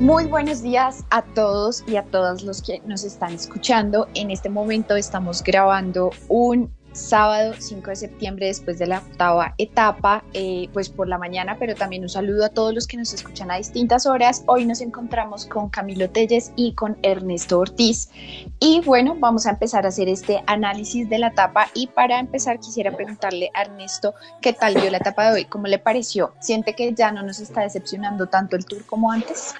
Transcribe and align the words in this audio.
Muy 0.00 0.24
buenos 0.24 0.62
días 0.62 1.04
a 1.10 1.20
todos 1.20 1.84
y 1.86 1.96
a 1.96 2.02
todas 2.02 2.42
los 2.42 2.62
que 2.62 2.80
nos 2.86 3.04
están 3.04 3.34
escuchando. 3.34 4.08
En 4.14 4.30
este 4.30 4.48
momento 4.48 4.96
estamos 4.96 5.42
grabando 5.42 6.10
un 6.28 6.72
sábado 6.92 7.54
5 7.58 7.90
de 7.90 7.96
septiembre 7.96 8.46
después 8.46 8.78
de 8.78 8.86
la 8.86 8.98
octava 8.98 9.54
etapa, 9.58 10.24
eh, 10.32 10.68
pues 10.72 10.88
por 10.88 11.08
la 11.08 11.18
mañana, 11.18 11.56
pero 11.58 11.74
también 11.74 12.02
un 12.02 12.08
saludo 12.08 12.44
a 12.44 12.48
todos 12.48 12.74
los 12.74 12.86
que 12.86 12.96
nos 12.96 13.12
escuchan 13.12 13.50
a 13.50 13.56
distintas 13.56 14.06
horas. 14.06 14.42
Hoy 14.46 14.66
nos 14.66 14.80
encontramos 14.80 15.46
con 15.46 15.68
Camilo 15.68 16.10
Telles 16.10 16.52
y 16.56 16.74
con 16.74 16.98
Ernesto 17.02 17.58
Ortiz. 17.58 18.10
Y 18.58 18.80
bueno, 18.84 19.16
vamos 19.18 19.46
a 19.46 19.50
empezar 19.50 19.84
a 19.84 19.88
hacer 19.88 20.08
este 20.08 20.42
análisis 20.46 21.08
de 21.08 21.18
la 21.18 21.28
etapa 21.28 21.68
y 21.74 21.86
para 21.86 22.18
empezar 22.18 22.58
quisiera 22.58 22.90
preguntarle 22.90 23.50
a 23.54 23.62
Ernesto 23.62 24.14
qué 24.40 24.52
tal 24.52 24.74
vio 24.74 24.90
la 24.90 24.98
etapa 24.98 25.26
de 25.26 25.34
hoy, 25.34 25.44
cómo 25.44 25.66
le 25.66 25.78
pareció. 25.78 26.34
¿Siente 26.40 26.74
que 26.74 26.92
ya 26.94 27.12
no 27.12 27.22
nos 27.22 27.38
está 27.40 27.62
decepcionando 27.62 28.26
tanto 28.26 28.56
el 28.56 28.64
tour 28.64 28.84
como 28.86 29.10
antes? 29.10 29.54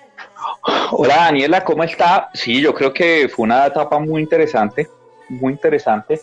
Hola 0.91 1.17
Daniela, 1.17 1.65
¿cómo 1.65 1.83
está? 1.85 2.29
Sí, 2.35 2.61
yo 2.61 2.75
creo 2.75 2.93
que 2.93 3.29
fue 3.29 3.45
una 3.45 3.67
etapa 3.67 3.99
muy 3.99 4.23
interesante, 4.23 4.89
muy 5.29 5.53
interesante 5.53 6.21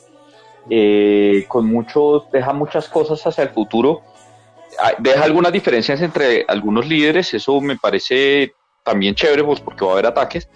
eh, 0.69 1.45
con 1.47 1.65
muchos, 1.67 2.29
deja 2.31 2.53
muchas 2.53 2.89
cosas 2.89 3.25
hacia 3.25 3.43
el 3.43 3.49
futuro, 3.49 4.01
ah, 4.81 4.91
deja 4.99 5.23
algunas 5.23 5.51
diferencias 5.51 6.01
entre 6.01 6.45
algunos 6.47 6.87
líderes, 6.87 7.33
eso 7.33 7.59
me 7.61 7.77
parece 7.77 8.53
también 8.83 9.15
chévere 9.15 9.43
pues, 9.43 9.59
porque 9.59 9.83
va 9.83 9.91
a 9.91 9.93
haber 9.93 10.05
ataques, 10.07 10.49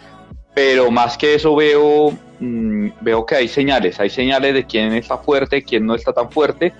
pero 0.54 0.92
más 0.92 1.18
que 1.18 1.36
eso 1.36 1.56
veo, 1.56 2.12
mm, 2.40 2.90
veo 3.02 3.26
que 3.26 3.36
hay 3.36 3.48
señales, 3.48 4.00
hay 4.00 4.10
señales 4.10 4.54
de 4.54 4.66
quién 4.66 4.94
está 4.94 5.18
fuerte, 5.18 5.64
quién 5.64 5.86
no 5.86 5.96
está 5.96 6.14
tan 6.14 6.32
fuerte 6.32 6.74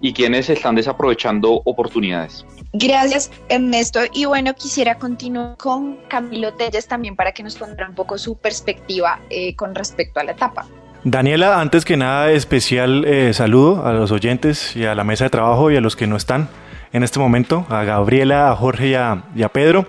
y 0.00 0.12
quiénes 0.12 0.48
están 0.48 0.74
desaprovechando 0.74 1.60
oportunidades. 1.64 2.44
Gracias, 2.72 3.30
Ernesto. 3.48 4.00
Y 4.12 4.26
bueno, 4.26 4.54
quisiera 4.54 4.98
continuar 4.98 5.56
con 5.56 5.96
Camilo 6.08 6.54
Telles 6.54 6.86
también 6.86 7.16
para 7.16 7.32
que 7.32 7.42
nos 7.42 7.56
pondrá 7.56 7.88
un 7.88 7.94
poco 7.94 8.18
su 8.18 8.36
perspectiva 8.38 9.20
eh, 9.30 9.56
con 9.56 9.74
respecto 9.74 10.20
a 10.20 10.24
la 10.24 10.32
etapa. 10.32 10.66
Daniela, 11.10 11.62
antes 11.62 11.86
que 11.86 11.96
nada, 11.96 12.30
especial 12.32 13.06
eh, 13.06 13.32
saludo 13.32 13.86
a 13.86 13.94
los 13.94 14.12
oyentes 14.12 14.76
y 14.76 14.84
a 14.84 14.94
la 14.94 15.04
mesa 15.04 15.24
de 15.24 15.30
trabajo 15.30 15.70
y 15.70 15.76
a 15.76 15.80
los 15.80 15.96
que 15.96 16.06
no 16.06 16.16
están 16.16 16.50
en 16.92 17.02
este 17.02 17.18
momento, 17.18 17.66
a 17.70 17.82
Gabriela, 17.84 18.50
a 18.50 18.56
Jorge 18.56 18.88
y 18.88 18.94
a, 18.94 19.48
Pedro. 19.50 19.86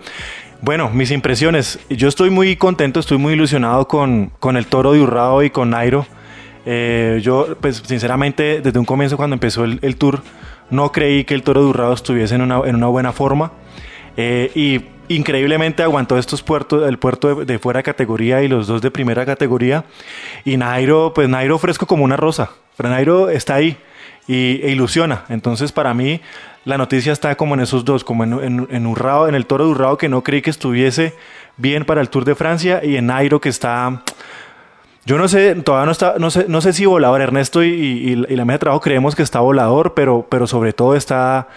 Bueno, 0.62 0.90
mis 0.92 1.12
impresiones. 1.12 1.78
Yo 1.90 2.08
estoy 2.08 2.30
muy 2.30 2.56
contento, 2.56 3.02
estoy 3.02 3.18
muy 3.18 3.34
ilusionado 3.34 3.86
con, 3.90 4.32
el 4.56 4.66
toro 4.68 4.94
de 4.94 5.46
y 5.46 5.50
con 5.50 5.72
Nairo. 5.72 6.06
Eh, 6.66 7.20
yo, 7.22 7.58
pues 7.60 7.84
sinceramente, 7.86 8.62
desde 8.62 8.80
un 8.80 8.86
comienzo 8.86 9.18
cuando 9.18 9.34
empezó 9.34 9.66
el, 9.66 9.96
tour, 9.98 10.22
no 10.70 10.94
creí 10.94 11.26
que 11.26 11.34
el 11.34 11.44
toro 11.44 11.62
de 11.62 11.68
Urrao 11.68 11.92
estuviese 11.92 12.36
en 12.36 12.44
una, 12.44 12.62
en 12.64 12.78
una 12.78 12.88
buena 12.88 13.12
forma. 13.12 13.52
Eh, 14.16 14.52
y 14.56 14.86
increíblemente 15.10 15.84
aguantó 15.84 16.18
estos 16.18 16.42
puertos, 16.42 16.88
el 16.88 16.98
puerto 16.98 17.44
de, 17.44 17.60
fuera 17.60 17.84
categoría 17.84 18.42
y 18.42 18.48
los 18.48 18.68
dos 18.68 18.82
de 18.82 18.92
primera 18.92 19.26
categoría. 19.26 19.84
Y 20.46 20.56
Nairo, 20.56 21.12
pues 21.14 21.28
Nairo 21.28 21.58
fresco 21.58 21.86
como 21.86 22.04
una 22.06 22.16
rosa. 22.16 22.52
Pero 22.78 22.90
Nairo 22.90 23.30
está 23.30 23.56
ahí 23.56 23.78
y, 24.28 24.62
e 24.64 24.72
ilusiona. 24.72 25.26
Entonces, 25.28 25.72
para 25.72 25.94
mí, 25.94 26.22
la 26.64 26.78
noticia 26.78 27.12
está 27.12 27.36
como 27.36 27.56
en 27.56 27.62
esos 27.62 27.84
dos, 27.84 28.04
como 28.04 28.24
en, 28.24 28.68
en, 28.70 28.86
Urrao, 28.86 29.28
en 29.28 29.36
el 29.36 29.46
toro 29.46 29.66
de 29.66 29.72
Urrao, 29.72 29.98
que 29.98 30.08
no 30.08 30.24
creí 30.24 30.42
que 30.42 30.52
estuviese 30.52 31.14
bien 31.58 31.84
para 31.84 32.00
el 32.00 32.10
Tour 32.10 32.24
de 32.24 32.36
Francia, 32.36 32.82
y 32.84 32.96
en 32.96 33.08
Nairo, 33.08 33.42
que 33.42 33.50
está. 33.50 34.04
Yo 35.06 35.18
no 35.18 35.28
sé, 35.28 35.56
todavía 35.56 35.88
no 35.88 35.92
está, 35.92 36.16
no 36.20 36.30
sé, 36.30 36.46
no 36.48 36.62
sé 36.62 36.72
si 36.72 36.86
volador, 36.86 37.22
Ernesto 37.22 37.64
y, 37.64 37.70
y, 37.70 38.16
la 38.16 38.46
mesa 38.46 38.56
de 38.56 38.60
trabajo 38.60 38.82
creemos 38.82 39.16
que 39.16 39.24
está 39.24 39.40
volador, 39.40 39.96
pero, 39.96 40.28
pero 40.30 40.46
sobre 40.46 40.72
todo 40.72 40.96
está 40.96 41.48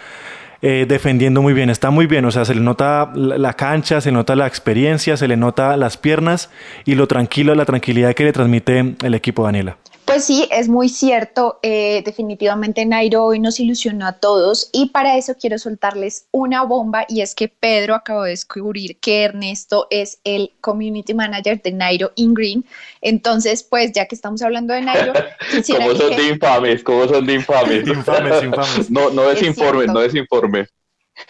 eh, 0.63 0.87
defendiendo 0.89 1.43
muy 1.43 1.55
bien, 1.55 1.71
está 1.71 1.91
muy 1.91 2.07
bien, 2.07 2.25
o 2.25 2.31
sea, 2.31 2.45
se 2.45 2.55
le 2.55 2.61
nota 2.61 3.11
la 3.15 3.53
cancha, 3.55 4.01
se 4.01 4.11
le 4.11 4.15
nota 4.15 4.37
la 4.37 4.47
experiencia, 4.47 5.17
se 5.17 5.27
le 5.27 5.37
nota 5.37 5.77
las 5.77 5.97
piernas 5.97 6.51
y 6.85 6.95
lo 6.95 7.09
tranquilo, 7.09 7.55
la 7.57 7.65
tranquilidad 7.65 8.15
que 8.15 8.23
le 8.25 8.33
transmite 8.33 8.95
el 9.03 9.15
equipo 9.15 9.45
Daniela. 9.45 9.77
Pues 10.05 10.25
sí, 10.25 10.49
es 10.51 10.69
muy 10.69 10.89
cierto. 10.89 11.59
Eh, 11.63 12.03
definitivamente 12.05 12.85
Nairo 12.85 13.25
hoy 13.25 13.39
nos 13.39 13.61
ilusionó 13.61 14.07
a 14.07 14.15
todos 14.15 14.69
y 14.73 14.91
para 14.91 15.17
eso 15.17 15.37
quiero 15.41 15.59
soltarles 15.59 16.27
una 16.33 16.65
bomba 16.65 17.07
y 17.09 17.21
es 17.21 17.35
que 17.35 17.49
Pedro 17.49 17.95
acabó 17.95 18.25
de 18.25 18.31
descubrir 18.31 18.99
que 18.99 19.23
Ernesto 19.23 19.87
es 19.91 20.19
el 20.25 20.53
community 20.61 21.15
manager 21.15 21.63
de 21.63 21.73
Nairo 21.73 22.13
in 22.17 22.35
Green. 22.35 22.65
Entonces, 23.01 23.63
pues 23.63 23.93
ya 23.93 24.07
que 24.07 24.15
estamos 24.15 24.43
hablando 24.43 24.75
de 24.75 24.83
Nairo, 24.83 25.13
quisiera 25.51 25.87
¿Cómo 25.87 25.97
son 25.97 26.17
de 26.17 26.29
infames? 26.29 26.83
¿Cómo 26.83 27.09
son 27.09 27.27
de 27.27 27.35
infames? 27.35 27.87
infames, 27.87 28.43
infames. 28.43 28.91
No, 28.91 29.11
no 29.11 29.29
desinformes, 29.29 29.87
no 29.87 30.01
desinformes. 30.01 30.69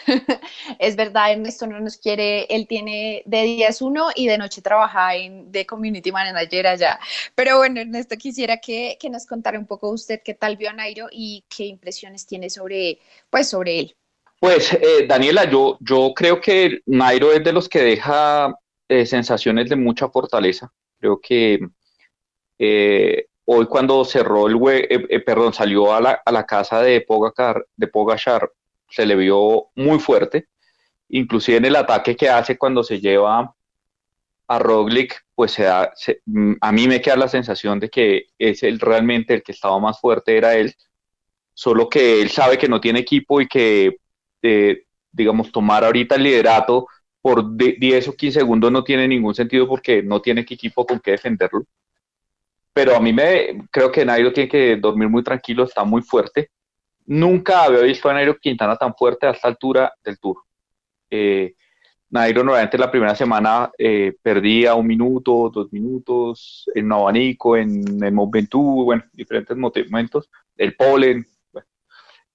es 0.79 0.95
verdad, 0.95 1.31
Ernesto 1.31 1.67
no 1.67 1.79
nos 1.79 1.97
quiere, 1.97 2.45
él 2.45 2.67
tiene 2.67 3.23
de 3.25 3.43
día 3.43 3.67
es 3.69 3.81
uno 3.81 4.07
y 4.15 4.27
de 4.27 4.37
noche 4.37 4.61
trabaja 4.61 5.15
en, 5.15 5.51
de 5.51 5.65
community 5.65 6.11
manager 6.11 6.67
allá. 6.67 6.99
Pero 7.35 7.57
bueno, 7.57 7.81
Ernesto, 7.81 8.15
quisiera 8.17 8.57
que, 8.57 8.97
nos 9.09 9.25
contara 9.25 9.59
un 9.59 9.67
poco 9.67 9.89
usted 9.89 10.21
qué 10.23 10.33
tal 10.33 10.57
vio 10.57 10.69
a 10.69 10.73
Nairo 10.73 11.07
y 11.11 11.43
qué 11.55 11.65
impresiones 11.65 12.25
tiene 12.25 12.49
sobre, 12.49 12.99
pues, 13.29 13.49
sobre 13.49 13.79
él. 13.79 13.95
Pues, 14.39 14.73
eh, 14.73 15.05
Daniela, 15.07 15.49
yo, 15.49 15.77
yo 15.79 16.13
creo 16.13 16.41
que 16.41 16.81
Nairo 16.85 17.31
es 17.31 17.43
de 17.43 17.53
los 17.53 17.69
que 17.69 17.81
deja 17.81 18.53
eh, 18.89 19.05
sensaciones 19.05 19.69
de 19.69 19.75
mucha 19.75 20.09
fortaleza. 20.09 20.71
Creo 20.99 21.19
que 21.21 21.59
eh, 22.59 23.25
hoy 23.45 23.65
cuando 23.67 24.03
cerró 24.05 24.47
el, 24.47 25.23
perdón, 25.23 25.53
salió 25.53 25.93
a 25.93 26.01
la, 26.01 26.21
a 26.25 26.31
la 26.31 26.45
casa 26.45 26.81
de 26.81 27.01
Pogacar, 27.01 27.65
de 27.75 27.87
Pogachar, 27.87 28.49
se 28.93 29.05
le 29.07 29.15
vio 29.15 29.69
muy 29.75 29.97
fuerte, 29.99 30.47
inclusive 31.09 31.57
en 31.57 31.65
el 31.65 31.75
ataque 31.75 32.15
que 32.15 32.29
hace 32.29 32.57
cuando 32.57 32.83
se 32.83 32.99
lleva 32.99 33.55
a 34.47 34.59
Roglic, 34.59 35.25
pues 35.33 35.53
se 35.53 35.63
da, 35.63 35.91
mm, 36.25 36.53
a 36.61 36.71
mí 36.71 36.87
me 36.87 37.01
queda 37.01 37.15
la 37.15 37.27
sensación 37.27 37.79
de 37.79 37.89
que 37.89 38.27
es 38.37 38.61
el 38.61 38.79
realmente 38.79 39.33
el 39.33 39.41
que 39.41 39.51
estaba 39.51 39.79
más 39.79 39.99
fuerte 39.99 40.37
era 40.37 40.55
él, 40.55 40.75
solo 41.55 41.89
que 41.89 42.21
él 42.21 42.29
sabe 42.29 42.57
que 42.57 42.67
no 42.67 42.79
tiene 42.79 42.99
equipo 42.99 43.41
y 43.41 43.47
que, 43.47 43.97
eh, 44.43 44.83
digamos, 45.11 45.51
tomar 45.51 45.83
ahorita 45.83 46.15
el 46.15 46.23
liderato 46.23 46.87
por 47.21 47.55
10 47.55 48.09
o 48.09 48.13
15 48.13 48.39
segundos 48.41 48.71
no 48.71 48.83
tiene 48.83 49.07
ningún 49.07 49.33
sentido 49.33 49.67
porque 49.67 50.03
no 50.03 50.21
tiene 50.21 50.41
equipo 50.41 50.85
con 50.85 50.99
qué 50.99 51.11
defenderlo. 51.11 51.63
Pero 52.73 52.95
a 52.95 52.99
mí 52.99 53.11
me 53.11 53.65
creo 53.71 53.91
que 53.91 54.05
Nairo 54.05 54.31
tiene 54.33 54.49
que 54.49 54.75
dormir 54.75 55.09
muy 55.09 55.23
tranquilo, 55.23 55.63
está 55.63 55.83
muy 55.83 56.01
fuerte. 56.01 56.49
Nunca 57.05 57.63
había 57.63 57.81
visto 57.81 58.09
a 58.09 58.13
Nairo 58.13 58.37
Quintana 58.37 58.77
tan 58.77 58.95
fuerte 58.95 59.27
a 59.27 59.31
esta 59.31 59.47
altura 59.47 59.93
del 60.03 60.19
Tour. 60.19 60.37
Eh, 61.09 61.53
Nairo 62.09 62.43
normalmente 62.43 62.77
la 62.77 62.91
primera 62.91 63.15
semana 63.15 63.71
eh, 63.77 64.13
perdía 64.21 64.75
un 64.75 64.85
minuto, 64.85 65.49
dos 65.53 65.73
minutos, 65.73 66.65
en 66.75 66.85
un 66.85 66.93
abanico, 66.93 67.57
en 67.57 68.03
el 68.03 68.11
Mont 68.11 68.53
bueno, 68.53 69.03
diferentes 69.11 69.57
momentos, 69.57 70.29
el 70.55 70.75
polen. 70.75 71.25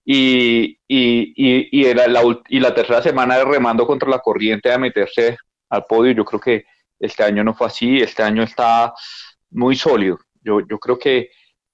Y, 0.04 0.78
y, 0.88 1.84
era 1.84 2.08
la, 2.08 2.22
y 2.48 2.60
la 2.60 2.74
tercera 2.74 3.02
semana 3.02 3.36
de 3.36 3.44
remando 3.44 3.86
contra 3.86 4.08
la 4.08 4.20
corriente 4.20 4.72
a 4.72 4.78
meterse 4.78 5.36
al 5.68 5.84
podio. 5.84 6.12
Yo 6.12 6.24
creo 6.24 6.40
que 6.40 6.64
este 6.98 7.22
año 7.22 7.44
no 7.44 7.54
fue 7.54 7.66
así, 7.66 7.98
este 7.98 8.22
año 8.22 8.42
está 8.42 8.92
muy 9.50 9.76
sólido. 9.76 10.18
Yo, 10.42 10.60
yo 10.60 10.78
creo 10.78 10.98
que 10.98 11.30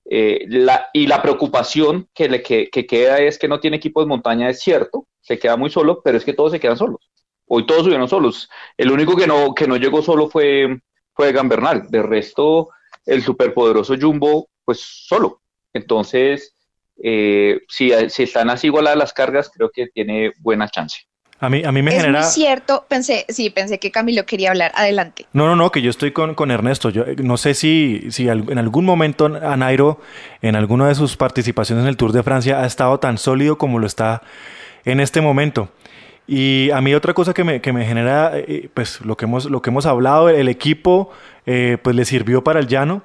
eh, 0.06 0.44
la, 0.48 0.88
y 0.92 1.06
la 1.06 1.22
preocupación 1.22 2.08
que, 2.14 2.28
le, 2.28 2.42
que, 2.42 2.68
queda 2.68 3.18
es 3.20 3.38
que 3.38 3.48
no 3.48 3.60
tiene 3.60 3.78
equipo 3.78 4.00
de 4.00 4.06
montaña, 4.06 4.50
es 4.50 4.60
cierto, 4.60 5.06
se 5.20 5.38
queda 5.38 5.56
muy 5.56 5.70
solo, 5.70 6.02
pero 6.02 6.18
es 6.18 6.24
que 6.24 6.34
todos 6.34 6.52
se 6.52 6.60
quedan 6.60 6.76
solos. 6.76 7.10
Hoy 7.46 7.66
todos 7.66 7.84
subieron 7.84 8.08
solos. 8.08 8.48
El 8.76 8.90
único 8.90 9.16
que 9.16 9.26
no, 9.26 9.54
que 9.54 9.66
no 9.66 9.76
llegó 9.76 10.02
solo 10.02 10.28
fue, 10.28 10.80
fue 11.14 11.32
Gambernal. 11.32 11.88
De 11.88 12.02
resto, 12.02 12.70
el 13.06 13.22
superpoderoso 13.22 13.94
Jumbo, 14.00 14.48
pues 14.64 14.80
solo. 14.80 15.42
Entonces, 15.72 16.54
eh, 17.02 17.60
si, 17.68 17.90
si 18.08 18.22
están 18.22 18.50
así 18.50 18.68
igualadas 18.68 18.98
las 18.98 19.12
cargas, 19.12 19.50
creo 19.50 19.70
que 19.70 19.88
tiene 19.88 20.32
buena 20.38 20.68
chance. 20.68 21.00
A 21.40 21.50
mí, 21.50 21.62
a 21.64 21.72
mí 21.72 21.82
me 21.82 21.90
es 21.90 22.00
genera... 22.00 22.20
Muy 22.20 22.30
cierto, 22.30 22.86
pensé, 22.88 23.26
sí, 23.28 23.50
pensé 23.50 23.78
que 23.78 23.90
Camilo 23.90 24.24
quería 24.24 24.50
hablar. 24.50 24.72
Adelante. 24.74 25.26
No, 25.32 25.46
no, 25.46 25.56
no, 25.56 25.70
que 25.70 25.82
yo 25.82 25.90
estoy 25.90 26.12
con, 26.12 26.34
con 26.34 26.50
Ernesto. 26.50 26.90
Yo 26.90 27.02
eh, 27.02 27.16
no 27.18 27.36
sé 27.36 27.54
si, 27.54 28.06
si 28.10 28.28
en 28.28 28.58
algún 28.58 28.84
momento 28.84 29.26
a 29.26 29.56
Nairo, 29.56 30.00
en 30.42 30.56
alguna 30.56 30.88
de 30.88 30.94
sus 30.94 31.16
participaciones 31.16 31.82
en 31.82 31.88
el 31.88 31.96
Tour 31.96 32.12
de 32.12 32.22
Francia, 32.22 32.60
ha 32.60 32.66
estado 32.66 32.98
tan 33.00 33.18
sólido 33.18 33.58
como 33.58 33.78
lo 33.78 33.86
está 33.86 34.22
en 34.84 35.00
este 35.00 35.20
momento. 35.20 35.68
Y 36.26 36.70
a 36.70 36.80
mí 36.80 36.94
otra 36.94 37.12
cosa 37.12 37.34
que 37.34 37.44
me, 37.44 37.60
que 37.60 37.72
me 37.72 37.84
genera, 37.84 38.32
eh, 38.34 38.70
pues 38.72 39.00
lo 39.02 39.16
que 39.16 39.26
hemos, 39.26 39.44
lo 39.46 39.60
que 39.60 39.70
hemos 39.70 39.84
hablado, 39.84 40.30
el 40.30 40.48
equipo, 40.48 41.10
eh, 41.44 41.76
pues 41.82 41.94
le 41.94 42.04
sirvió 42.04 42.42
para 42.42 42.60
el 42.60 42.66
llano. 42.66 43.02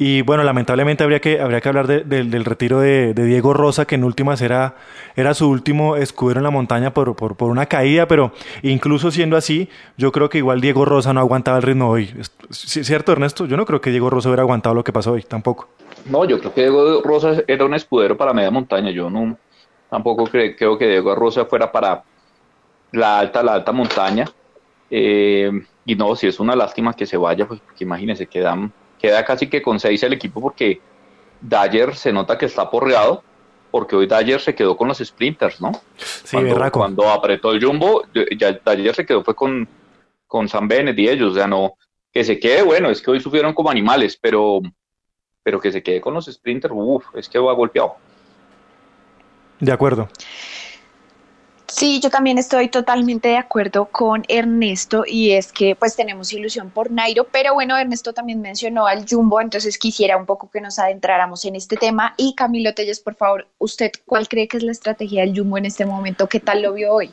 Y 0.00 0.22
bueno, 0.22 0.44
lamentablemente 0.44 1.02
habría 1.02 1.20
que, 1.20 1.40
habría 1.40 1.60
que 1.60 1.68
hablar 1.68 1.88
del 1.88 2.44
retiro 2.44 2.78
de, 2.78 3.12
Diego 3.14 3.52
Rosa, 3.52 3.84
que 3.84 3.96
en 3.96 4.04
últimas 4.04 4.40
era, 4.40 4.76
era 5.16 5.34
su 5.34 5.50
último 5.50 5.96
escudero 5.96 6.38
en 6.38 6.44
la 6.44 6.50
montaña 6.50 6.94
por, 6.94 7.16
por, 7.16 7.50
una 7.50 7.66
caída, 7.66 8.06
pero 8.06 8.30
incluso 8.62 9.10
siendo 9.10 9.36
así, 9.36 9.68
yo 9.96 10.12
creo 10.12 10.28
que 10.28 10.38
igual 10.38 10.60
Diego 10.60 10.84
Rosa 10.84 11.12
no 11.12 11.18
aguantaba 11.18 11.56
el 11.56 11.64
ritmo 11.64 11.88
hoy. 11.90 12.14
¿Cierto, 12.50 13.10
Ernesto? 13.10 13.46
Yo 13.46 13.56
no 13.56 13.66
creo 13.66 13.80
que 13.80 13.90
Diego 13.90 14.08
Rosa 14.08 14.28
hubiera 14.28 14.42
aguantado 14.42 14.72
lo 14.76 14.84
que 14.84 14.92
pasó 14.92 15.12
hoy, 15.12 15.22
tampoco. 15.22 15.68
No, 16.06 16.24
yo 16.24 16.38
creo 16.38 16.54
que 16.54 16.60
Diego 16.60 17.02
Rosa 17.02 17.42
era 17.48 17.64
un 17.64 17.74
escudero 17.74 18.16
para 18.16 18.32
media 18.32 18.52
montaña. 18.52 18.92
Yo 18.92 19.10
no 19.10 19.36
tampoco 19.90 20.26
creo 20.26 20.78
que 20.78 20.88
Diego 20.88 21.16
Rosa 21.16 21.44
fuera 21.46 21.72
para 21.72 22.04
la 22.92 23.18
alta, 23.18 23.42
la 23.42 23.54
alta 23.54 23.72
montaña. 23.72 24.26
Eh, 24.90 25.50
y 25.84 25.96
no, 25.96 26.14
si 26.14 26.28
es 26.28 26.38
una 26.38 26.54
lástima 26.54 26.94
que 26.94 27.04
se 27.04 27.16
vaya, 27.16 27.48
pues 27.48 27.58
porque 27.58 27.82
imagínense, 27.82 28.26
queda, 28.26 28.54
queda 28.98 29.24
casi 29.24 29.48
que 29.48 29.62
con 29.62 29.80
seis 29.80 30.02
el 30.02 30.12
equipo 30.12 30.40
porque 30.40 30.80
Dyer 31.40 31.94
se 31.94 32.12
nota 32.12 32.36
que 32.36 32.46
está 32.46 32.70
porreado, 32.70 33.22
porque 33.70 33.96
hoy 33.96 34.06
Dyer 34.06 34.40
se 34.40 34.54
quedó 34.54 34.76
con 34.76 34.88
los 34.88 34.98
sprinters, 34.98 35.60
¿no? 35.60 35.72
Sí, 35.96 36.36
cuando, 36.36 36.70
cuando 36.72 37.08
apretó 37.08 37.52
el 37.52 37.64
jumbo, 37.64 38.02
ya 38.36 38.52
Dyer 38.52 38.94
se 38.94 39.06
quedó 39.06 39.22
fue 39.22 39.34
con, 39.34 39.68
con 40.26 40.48
San 40.48 40.68
Bennett 40.68 40.98
y 40.98 41.08
ellos, 41.08 41.32
o 41.32 41.34
sea, 41.34 41.46
no, 41.46 41.74
que 42.12 42.24
se 42.24 42.38
quede, 42.38 42.62
bueno, 42.62 42.90
es 42.90 43.02
que 43.02 43.10
hoy 43.10 43.20
sufrieron 43.20 43.54
como 43.54 43.70
animales, 43.70 44.18
pero, 44.20 44.60
pero 45.42 45.60
que 45.60 45.72
se 45.72 45.82
quede 45.82 46.00
con 46.00 46.14
los 46.14 46.26
sprinters, 46.26 46.74
uff, 46.76 47.06
es 47.14 47.28
que 47.28 47.38
va 47.38 47.52
golpeado. 47.52 47.96
De 49.60 49.72
acuerdo. 49.72 50.08
Sí, 51.70 52.00
yo 52.00 52.08
también 52.08 52.38
estoy 52.38 52.68
totalmente 52.68 53.28
de 53.28 53.36
acuerdo 53.36 53.84
con 53.84 54.24
Ernesto 54.28 55.04
y 55.06 55.32
es 55.32 55.52
que 55.52 55.76
pues 55.76 55.96
tenemos 55.96 56.32
ilusión 56.32 56.70
por 56.70 56.90
Nairo, 56.90 57.24
pero 57.30 57.52
bueno, 57.52 57.76
Ernesto 57.76 58.14
también 58.14 58.40
mencionó 58.40 58.86
al 58.86 59.04
Jumbo, 59.08 59.38
entonces 59.42 59.76
quisiera 59.76 60.16
un 60.16 60.24
poco 60.24 60.50
que 60.50 60.62
nos 60.62 60.78
adentráramos 60.78 61.44
en 61.44 61.56
este 61.56 61.76
tema 61.76 62.14
y 62.16 62.34
Camilo 62.34 62.72
Telles, 62.72 63.00
por 63.00 63.16
favor, 63.16 63.46
¿usted 63.58 63.92
cuál 64.06 64.28
cree 64.28 64.48
que 64.48 64.56
es 64.56 64.62
la 64.62 64.72
estrategia 64.72 65.20
del 65.20 65.38
Jumbo 65.38 65.58
en 65.58 65.66
este 65.66 65.84
momento? 65.84 66.26
¿Qué 66.26 66.40
tal 66.40 66.62
lo 66.62 66.72
vio 66.72 66.90
hoy? 66.90 67.12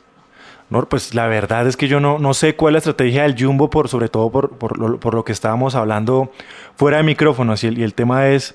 Pues 0.88 1.14
la 1.14 1.26
verdad 1.26 1.66
es 1.66 1.76
que 1.76 1.86
yo 1.86 2.00
no, 2.00 2.18
no 2.18 2.32
sé 2.32 2.56
cuál 2.56 2.76
es 2.76 2.86
la 2.86 2.90
estrategia 2.90 3.24
del 3.24 3.36
Jumbo, 3.38 3.68
por, 3.68 3.88
sobre 3.90 4.08
todo 4.08 4.30
por, 4.30 4.56
por, 4.56 4.78
lo, 4.78 4.98
por 4.98 5.14
lo 5.14 5.22
que 5.22 5.32
estábamos 5.32 5.74
hablando 5.74 6.32
fuera 6.76 6.96
de 6.96 7.02
micrófonos 7.02 7.62
y 7.62 7.66
el, 7.66 7.78
y 7.78 7.82
el 7.82 7.92
tema 7.92 8.28
es... 8.28 8.54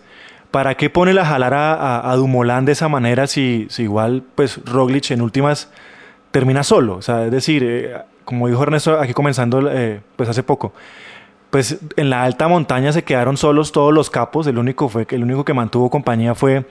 ¿Para 0.50 0.76
qué 0.76 0.90
pone 0.90 1.14
la 1.14 1.26
jalar 1.26 1.54
a, 1.54 2.12
a, 2.12 2.16
Dumoulin 2.18 2.66
de 2.66 2.74
esa 2.74 2.90
manera 2.90 3.26
si, 3.26 3.68
si 3.70 3.84
igual 3.84 4.22
pues 4.36 4.60
Roglic 4.66 5.12
en 5.12 5.22
últimas 5.22 5.70
termina 6.32 6.64
solo. 6.64 6.96
O 6.96 7.02
sea, 7.02 7.26
es 7.26 7.32
decir, 7.32 7.64
eh, 7.64 7.96
como 8.26 8.48
dijo 8.48 8.64
Ernesto 8.64 9.00
aquí 9.00 9.14
comenzando 9.14 9.70
eh, 9.72 10.02
pues 10.16 10.30
hace 10.30 10.44
poco, 10.44 10.74
pues 11.52 11.80
en 11.98 12.10
la 12.10 12.24
alta 12.24 12.48
montaña 12.48 12.94
se 12.94 13.04
quedaron 13.04 13.36
solos 13.36 13.72
todos 13.74 13.94
los 13.94 14.10
capos, 14.10 14.48
el 14.48 14.58
único, 14.58 14.88
fue, 14.88 15.06
el 15.10 15.24
único 15.24 15.44
que 15.44 15.54
mantuvo 15.54 15.90
compañía 15.90 16.34
fue, 16.34 16.66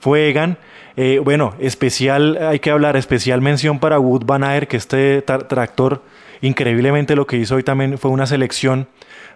fue 0.00 0.28
Egan. 0.28 0.58
Eh, 0.96 1.20
bueno, 1.24 1.54
especial, 1.60 2.38
hay 2.40 2.58
que 2.58 2.70
hablar, 2.70 2.96
especial 2.96 3.40
mención 3.40 3.78
para 3.78 3.98
Wood 3.98 4.24
Van 4.26 4.44
Aert, 4.44 4.68
que 4.68 4.76
este 4.76 5.22
tractor, 5.22 6.02
increíblemente 6.40 7.16
lo 7.16 7.26
que 7.26 7.36
hizo 7.36 7.54
hoy 7.56 7.62
también 7.62 7.96
fue 7.96 8.10
una 8.10 8.26
selección 8.26 8.88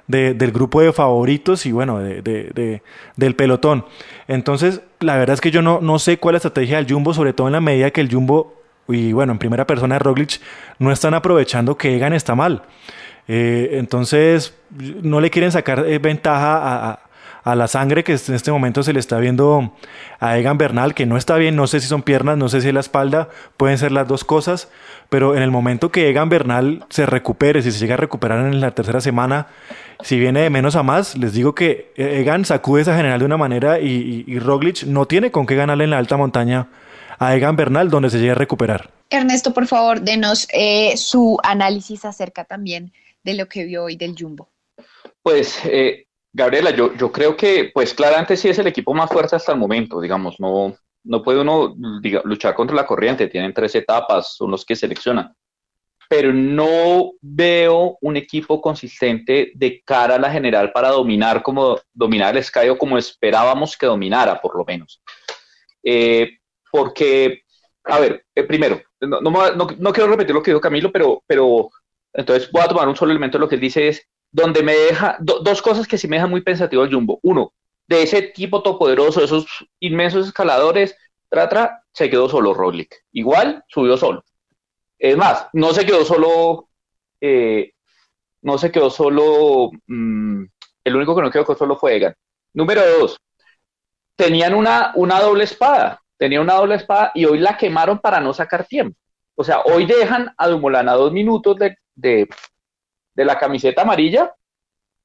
de, 0.08 0.34
del 0.34 0.50
grupo 0.50 0.80
de 0.80 0.92
favoritos 0.92 1.64
y 1.66 1.72
bueno, 1.72 2.00
de, 2.00 2.22
de, 2.22 2.82
del 3.16 3.34
pelotón. 3.36 3.84
Entonces, 4.26 4.82
la 5.00 5.16
verdad 5.16 5.34
es 5.34 5.40
que 5.40 5.52
yo 5.52 5.62
no, 5.62 5.80
no 5.80 6.00
sé 6.00 6.18
cuál 6.18 6.34
es 6.34 6.44
la 6.44 6.48
estrategia 6.48 6.76
del 6.78 6.92
Jumbo, 6.92 7.14
sobre 7.14 7.32
todo 7.32 7.46
en 7.46 7.52
la 7.52 7.60
medida 7.60 7.90
que 7.92 8.00
el 8.00 8.12
Jumbo 8.12 8.57
y 8.88 9.12
bueno, 9.12 9.32
en 9.32 9.38
primera 9.38 9.66
persona 9.66 9.98
Roglic, 9.98 10.40
no 10.78 10.90
están 10.90 11.14
aprovechando 11.14 11.76
que 11.76 11.94
Egan 11.94 12.12
está 12.12 12.34
mal. 12.34 12.62
Eh, 13.28 13.70
entonces, 13.78 14.54
no 15.02 15.20
le 15.20 15.30
quieren 15.30 15.52
sacar 15.52 15.84
eh, 15.86 15.98
ventaja 15.98 16.90
a, 16.92 17.04
la 17.54 17.66
sangre 17.66 18.04
que 18.04 18.12
en 18.12 18.34
este 18.34 18.52
momento 18.52 18.82
se 18.82 18.92
le 18.92 19.00
está 19.00 19.18
viendo 19.18 19.72
a 20.20 20.36
Egan 20.36 20.58
Bernal, 20.58 20.92
que 20.92 21.06
no 21.06 21.16
está 21.16 21.36
bien, 21.36 21.56
no 21.56 21.66
sé 21.66 21.80
si 21.80 21.86
son 21.86 22.02
piernas, 22.02 22.36
no 22.36 22.50
sé 22.50 22.60
si 22.60 22.68
es 22.68 22.74
la 22.74 22.80
espalda, 22.80 23.30
pueden 23.56 23.78
ser 23.78 23.90
las 23.90 24.06
dos 24.06 24.22
cosas, 24.22 24.68
pero 25.08 25.34
en 25.34 25.42
el 25.42 25.50
momento 25.50 25.90
que 25.90 26.10
Egan 26.10 26.28
Bernal 26.28 26.84
se 26.90 27.06
recupere, 27.06 27.62
si 27.62 27.72
se 27.72 27.78
llega 27.78 27.94
a 27.94 27.96
recuperar 27.96 28.44
en 28.44 28.60
la 28.60 28.72
tercera 28.72 29.00
semana, 29.00 29.46
si 30.02 30.18
viene 30.18 30.42
de 30.42 30.50
menos 30.50 30.76
a 30.76 30.82
más, 30.82 31.16
les 31.16 31.32
digo 31.32 31.54
que 31.54 31.90
Egan 31.96 32.44
sacude 32.44 32.82
esa 32.82 32.94
general 32.94 33.18
de 33.18 33.24
una 33.24 33.38
manera 33.38 33.80
y, 33.80 34.24
y, 34.26 34.30
y 34.30 34.38
Roglic 34.40 34.82
no 34.84 35.06
tiene 35.06 35.30
con 35.30 35.46
qué 35.46 35.54
ganarle 35.54 35.84
en 35.84 35.90
la 35.90 35.98
alta 35.98 36.18
montaña 36.18 36.66
a 37.18 37.36
Egan 37.36 37.56
Bernal, 37.56 37.90
donde 37.90 38.10
se 38.10 38.18
llegue 38.18 38.32
a 38.32 38.34
recuperar. 38.34 38.90
Ernesto, 39.10 39.52
por 39.52 39.66
favor, 39.66 40.00
denos 40.00 40.46
eh, 40.52 40.96
su 40.96 41.38
análisis 41.42 42.04
acerca 42.04 42.44
también 42.44 42.92
de 43.22 43.34
lo 43.34 43.46
que 43.46 43.64
vio 43.64 43.84
hoy 43.84 43.96
del 43.96 44.14
Jumbo. 44.18 44.48
Pues, 45.22 45.60
eh, 45.64 46.06
Gabriela, 46.32 46.70
yo, 46.70 46.94
yo 46.94 47.10
creo 47.10 47.36
que, 47.36 47.70
pues 47.72 47.94
claramente 47.94 48.36
sí 48.36 48.48
es 48.48 48.58
el 48.58 48.66
equipo 48.66 48.94
más 48.94 49.10
fuerte 49.10 49.36
hasta 49.36 49.52
el 49.52 49.58
momento, 49.58 50.00
digamos, 50.00 50.38
no, 50.38 50.76
no 51.04 51.22
puede 51.22 51.40
uno 51.40 51.74
diga, 52.00 52.22
luchar 52.24 52.54
contra 52.54 52.76
la 52.76 52.86
corriente, 52.86 53.28
tienen 53.28 53.52
tres 53.52 53.74
etapas, 53.74 54.36
son 54.36 54.50
los 54.50 54.64
que 54.64 54.76
seleccionan, 54.76 55.34
pero 56.08 56.32
no 56.32 57.12
veo 57.20 57.98
un 58.00 58.16
equipo 58.16 58.60
consistente 58.60 59.52
de 59.54 59.82
cara 59.84 60.14
a 60.14 60.18
la 60.18 60.30
general 60.30 60.72
para 60.72 60.88
dominar 60.88 61.42
como 61.42 61.78
dominar 61.92 62.36
el 62.36 62.44
Sky 62.44 62.68
o 62.68 62.78
como 62.78 62.96
esperábamos 62.96 63.76
que 63.76 63.86
dominara, 63.86 64.40
por 64.40 64.56
lo 64.56 64.64
menos. 64.64 65.02
Eh, 65.82 66.38
porque, 66.70 67.42
a 67.84 67.98
ver, 68.00 68.24
eh, 68.34 68.44
primero, 68.44 68.80
no, 69.00 69.20
no, 69.20 69.30
no, 69.50 69.92
quiero 69.92 70.10
repetir 70.10 70.34
lo 70.34 70.42
que 70.42 70.50
dijo 70.50 70.60
Camilo, 70.60 70.90
pero, 70.92 71.22
pero 71.26 71.70
entonces 72.12 72.50
voy 72.50 72.62
a 72.62 72.68
tomar 72.68 72.88
un 72.88 72.96
solo 72.96 73.12
elemento, 73.12 73.38
lo 73.38 73.48
que 73.48 73.56
él 73.56 73.60
dice 73.60 73.88
es, 73.88 74.06
donde 74.30 74.62
me 74.62 74.74
deja, 74.74 75.16
do, 75.20 75.40
dos 75.40 75.62
cosas 75.62 75.86
que 75.86 75.98
sí 75.98 76.08
me 76.08 76.16
dejan 76.16 76.30
muy 76.30 76.42
pensativo 76.42 76.84
el 76.84 76.92
Jumbo. 76.92 77.18
Uno, 77.22 77.52
de 77.86 78.02
ese 78.02 78.18
equipo 78.18 78.62
todopoderoso, 78.62 79.22
esos 79.22 79.46
inmensos 79.80 80.26
escaladores, 80.26 80.96
tra, 81.28 81.82
se 81.92 82.10
quedó 82.10 82.28
solo 82.28 82.54
Roglic. 82.54 82.94
Igual, 83.12 83.64
subió 83.68 83.96
solo. 83.96 84.24
Es 84.98 85.16
más, 85.16 85.46
no 85.52 85.72
se 85.72 85.86
quedó 85.86 86.04
solo, 86.04 86.68
eh, 87.20 87.72
no 88.42 88.58
se 88.58 88.70
quedó 88.70 88.90
solo, 88.90 89.70
mmm, 89.86 90.44
el 90.84 90.96
único 90.96 91.14
que 91.14 91.22
no 91.22 91.30
quedó 91.30 91.56
solo 91.56 91.76
fue 91.76 91.96
Egan. 91.96 92.14
Número 92.52 92.82
dos, 92.98 93.18
tenían 94.16 94.54
una, 94.54 94.92
una 94.96 95.20
doble 95.20 95.44
espada 95.44 96.02
tenía 96.18 96.40
una 96.40 96.54
doble 96.54 96.74
espada 96.74 97.12
y 97.14 97.24
hoy 97.24 97.38
la 97.38 97.56
quemaron 97.56 97.98
para 97.98 98.20
no 98.20 98.34
sacar 98.34 98.66
tiempo. 98.66 98.98
O 99.34 99.44
sea, 99.44 99.60
hoy 99.60 99.86
dejan 99.86 100.34
a 100.36 100.48
Dumoulin 100.48 100.86
dos 100.86 101.12
minutos 101.12 101.56
de, 101.56 101.76
de, 101.94 102.28
la 103.14 103.38
camiseta 103.38 103.82
amarilla 103.82 104.34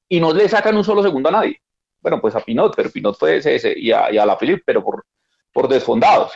y 0.08 0.20
no 0.20 0.32
le 0.32 0.48
sacan 0.48 0.76
un 0.76 0.84
solo 0.84 1.02
segundo 1.02 1.28
a 1.28 1.32
nadie. 1.32 1.60
Bueno, 2.00 2.20
pues 2.20 2.34
a 2.34 2.40
Pinot, 2.40 2.74
pero 2.74 2.90
Pinot 2.90 3.16
fue 3.16 3.36
ese, 3.36 3.54
ese 3.54 3.72
y, 3.78 3.92
a, 3.92 4.10
la 4.10 4.36
Philippe, 4.36 4.64
pero 4.66 4.82
por, 4.82 5.04
por 5.52 5.68
desfondados. 5.68 6.32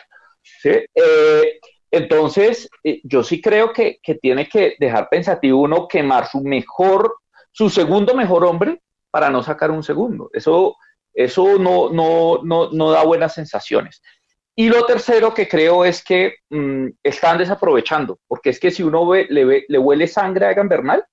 Eh, 0.65 1.59
entonces, 1.91 2.71
eh, 2.85 3.01
yo 3.03 3.23
sí 3.23 3.41
creo 3.41 3.73
que, 3.73 3.99
que, 4.03 4.15
tiene 4.15 4.49
que 4.49 4.77
dejar 4.79 5.09
pensativo 5.09 5.61
uno 5.61 5.89
quemar 5.89 6.29
su 6.29 6.41
mejor, 6.41 7.17
su 7.51 7.69
segundo 7.69 8.15
mejor 8.15 8.45
hombre 8.45 8.81
para 9.11 9.29
no 9.29 9.43
sacar 9.43 9.71
un 9.71 9.83
segundo. 9.83 10.31
Eso, 10.33 10.77
eso 11.13 11.59
no, 11.59 11.91
no, 11.91 12.41
no, 12.45 12.71
no 12.71 12.91
da 12.93 13.03
buenas 13.03 13.35
sensaciones. 13.35 14.01
Y 14.61 14.69
lo 14.71 14.85
tercero 14.85 15.33
que 15.33 15.47
creo 15.47 15.85
es 15.85 16.03
que 16.03 16.39
mmm, 16.51 16.89
están 17.01 17.39
desaprovechando, 17.39 18.19
porque 18.27 18.51
es 18.51 18.59
que 18.59 18.73
si 18.73 18.83
uno 18.83 19.07
ve, 19.07 19.29
le, 19.31 19.45
ve, 19.45 19.65
le 19.69 19.79
huele 19.79 20.09
sangre 20.09 20.47
a 20.47 20.51
Egan 20.51 20.69
Bernal, 20.69 21.05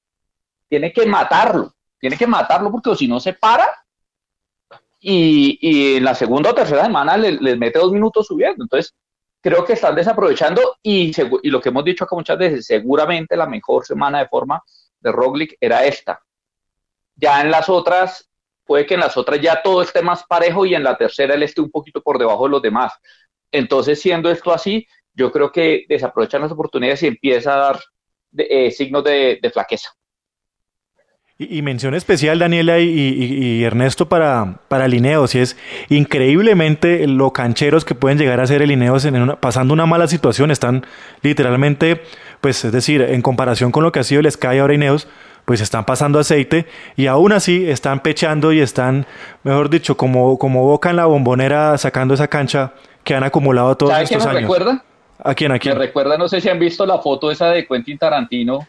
tiene 0.68 0.92
que 0.92 1.06
matarlo, 1.06 1.72
tiene 2.00 2.18
que 2.18 2.26
matarlo 2.26 2.72
porque 2.72 2.96
si 2.96 3.08
no 3.08 3.20
se 3.20 3.34
para 3.34 3.68
y, 5.00 5.96
en 5.96 6.04
la 6.04 6.16
segunda 6.16 6.50
o 6.50 6.56
tercera 6.56 6.86
semana 6.86 7.18
le 7.18 7.56
mete 7.56 7.78
dos 7.78 7.92
minutos 7.92 8.26
subiendo. 8.26 8.64
Entonces, 8.64 8.96
creo 9.40 9.64
que 9.64 9.74
están 9.74 9.94
desaprovechando 9.94 10.78
y, 10.82 11.12
y, 11.44 11.50
lo 11.52 11.62
que 11.62 11.70
hemos 11.70 11.86
dicho 11.86 12.06
acá 12.06 12.16
muchas 12.16 12.40
veces, 12.40 12.66
seguramente 12.66 13.38
la 13.38 13.46
mejor 13.46 13.86
semana 13.86 14.18
de 14.18 14.28
forma 14.28 14.60
de 15.00 15.12
Roglic 15.12 15.56
era 15.62 15.86
esta. 15.86 16.20
Ya 17.16 17.42
en 17.42 17.52
las 17.52 17.70
otras, 17.70 18.28
puede 18.66 18.88
que 18.88 18.96
en 18.96 19.02
las 19.02 19.16
otras 19.18 19.40
ya 19.40 19.62
todo 19.62 19.84
esté 19.84 20.02
más 20.02 20.24
parejo 20.24 20.66
y 20.66 20.74
en 20.74 20.84
la 20.84 20.98
tercera 20.98 21.36
él 21.36 21.44
esté 21.44 21.62
un 21.62 21.70
poquito 21.70 22.02
por 22.02 22.18
debajo 22.18 22.46
de 22.46 22.50
los 22.50 22.62
demás. 22.64 22.92
Entonces, 23.56 24.02
siendo 24.02 24.30
esto 24.30 24.54
así, 24.54 24.88
yo 25.14 25.32
creo 25.32 25.52
que 25.52 25.86
desaprovechan 25.88 26.42
las 26.42 26.52
oportunidades 26.52 27.04
y 27.04 27.08
empieza 27.08 27.54
a 27.54 27.58
dar 27.58 27.80
eh, 28.38 28.70
signos 28.72 29.04
de, 29.04 29.40
flaqueza. 29.54 29.90
Y, 31.38 31.62
mención 31.62 31.94
especial, 31.96 32.40
Daniela 32.40 32.80
y, 32.80 33.64
Ernesto, 33.64 34.08
para, 34.08 34.62
para 34.70 34.88
Lineos, 34.88 35.36
y 35.36 35.40
es 35.40 35.58
increíblemente 35.90 37.08
lo 37.08 37.32
cancheros 37.32 37.84
que 37.84 37.94
pueden 37.94 38.18
llegar 38.18 38.40
a 38.40 38.48
ser 38.48 38.62
el 38.62 38.70
Lineos 38.70 39.04
en 39.06 39.36
pasando 39.42 39.74
una 39.74 39.86
mala 39.86 40.08
situación. 40.08 40.52
Están 40.52 40.86
literalmente, 41.22 42.02
pues 42.40 42.64
es 42.64 42.72
decir, 42.72 43.02
en 43.02 43.22
comparación 43.22 43.72
con 43.72 43.84
lo 43.84 43.92
que 43.92 44.00
ha 44.00 44.04
sido 44.04 44.22
el 44.22 44.32
Sky 44.32 44.60
ahora 44.60 44.74
Ineos, 44.74 45.10
pues 45.46 45.62
están 45.62 45.86
pasando 45.86 46.20
aceite 46.20 46.66
y 46.96 47.08
aún 47.08 47.32
así 47.32 47.70
están 47.70 48.02
pechando 48.02 48.52
y 48.52 48.60
están, 48.60 49.06
mejor 49.44 49.70
dicho, 49.70 49.96
como, 49.96 50.40
como 50.40 50.64
boca 50.64 50.90
en 50.90 50.96
la 50.96 51.06
bombonera 51.06 51.78
sacando 51.78 52.14
esa 52.14 52.28
cancha 52.28 52.74
que 53.06 53.16
han 53.16 53.24
acumulado 53.24 53.78
todos 53.78 53.94
estos 53.94 54.10
quién 54.10 54.22
años. 54.22 54.42
recuerda? 54.42 54.84
¿A 55.24 55.34
quién? 55.34 55.52
¿A 55.54 55.60
quién? 55.60 55.78
Me 55.78 55.86
recuerda, 55.86 56.18
no 56.18 56.28
sé 56.28 56.42
si 56.42 56.50
han 56.50 56.60
visto 56.60 56.86
la 56.86 56.98
foto 57.00 57.32
esa 57.32 57.50
de 57.52 57.66
Quentin 57.66 57.98
Tarantino 57.98 58.68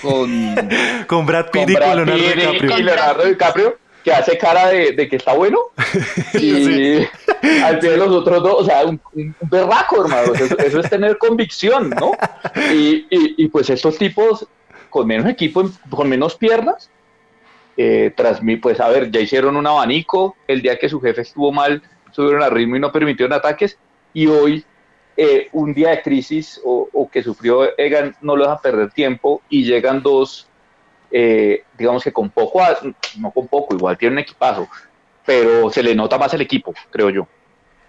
con, 0.00 0.54
con 1.08 1.26
Brad 1.26 1.46
Pitt 1.50 1.62
con 1.64 1.70
y 1.72 1.74
con 1.74 1.96
Leonardo 1.96 2.14
DiCaprio. 2.14 2.78
Y 2.78 2.82
Leonardo 2.82 3.24
DiCaprio, 3.24 3.78
que 4.04 4.12
hace 4.12 4.38
cara 4.38 4.68
de, 4.68 4.92
de 4.92 5.08
que 5.08 5.16
está 5.16 5.32
bueno. 5.32 5.58
y 6.34 6.64
sí. 6.64 7.08
al 7.64 7.78
pie 7.78 7.90
de 7.90 7.96
los 7.96 8.10
otros 8.10 8.42
dos, 8.42 8.54
o 8.58 8.64
sea, 8.64 8.84
un, 8.84 9.00
un 9.14 9.34
berraco, 9.40 10.04
hermano. 10.04 10.34
Eso, 10.34 10.56
eso, 10.58 10.80
es 10.80 10.90
tener 10.90 11.18
convicción, 11.18 11.90
¿no? 11.90 12.12
Y, 12.72 13.06
y, 13.10 13.34
y, 13.38 13.48
pues 13.48 13.70
estos 13.70 13.96
tipos, 13.96 14.46
con 14.90 15.06
menos 15.06 15.26
equipo, 15.26 15.68
con 15.90 16.08
menos 16.08 16.36
piernas, 16.36 16.90
eh, 17.76 18.12
tras 18.16 18.42
mí, 18.42 18.56
pues 18.56 18.80
a 18.80 18.88
ver, 18.88 19.10
ya 19.10 19.20
hicieron 19.20 19.56
un 19.56 19.66
abanico. 19.66 20.36
El 20.46 20.62
día 20.62 20.78
que 20.78 20.88
su 20.88 21.00
jefe 21.00 21.22
estuvo 21.22 21.52
mal, 21.52 21.82
subieron 22.10 22.42
al 22.42 22.50
ritmo 22.50 22.76
y 22.76 22.80
no 22.80 22.92
permitieron 22.92 23.32
ataques, 23.32 23.78
y 24.12 24.26
hoy 24.26 24.64
eh, 25.16 25.48
un 25.52 25.74
día 25.74 25.90
de 25.90 26.02
crisis 26.02 26.60
o, 26.64 27.08
que 27.10 27.22
sufrió 27.22 27.76
Egan 27.78 28.14
no 28.20 28.36
lo 28.36 28.44
deja 28.44 28.60
perder 28.60 28.90
tiempo 28.92 29.42
y 29.48 29.64
llegan 29.64 30.02
dos 30.02 30.48
eh, 31.10 31.64
digamos 31.76 32.04
que 32.04 32.12
con 32.12 32.28
poco, 32.30 32.60
no 33.18 33.30
con 33.30 33.48
poco, 33.48 33.74
igual 33.74 33.96
tiene 33.96 34.14
un 34.14 34.18
equipazo, 34.18 34.68
pero 35.24 35.70
se 35.70 35.82
le 35.82 35.94
nota 35.94 36.18
más 36.18 36.34
el 36.34 36.42
equipo, 36.42 36.74
creo 36.90 37.10
yo. 37.10 37.26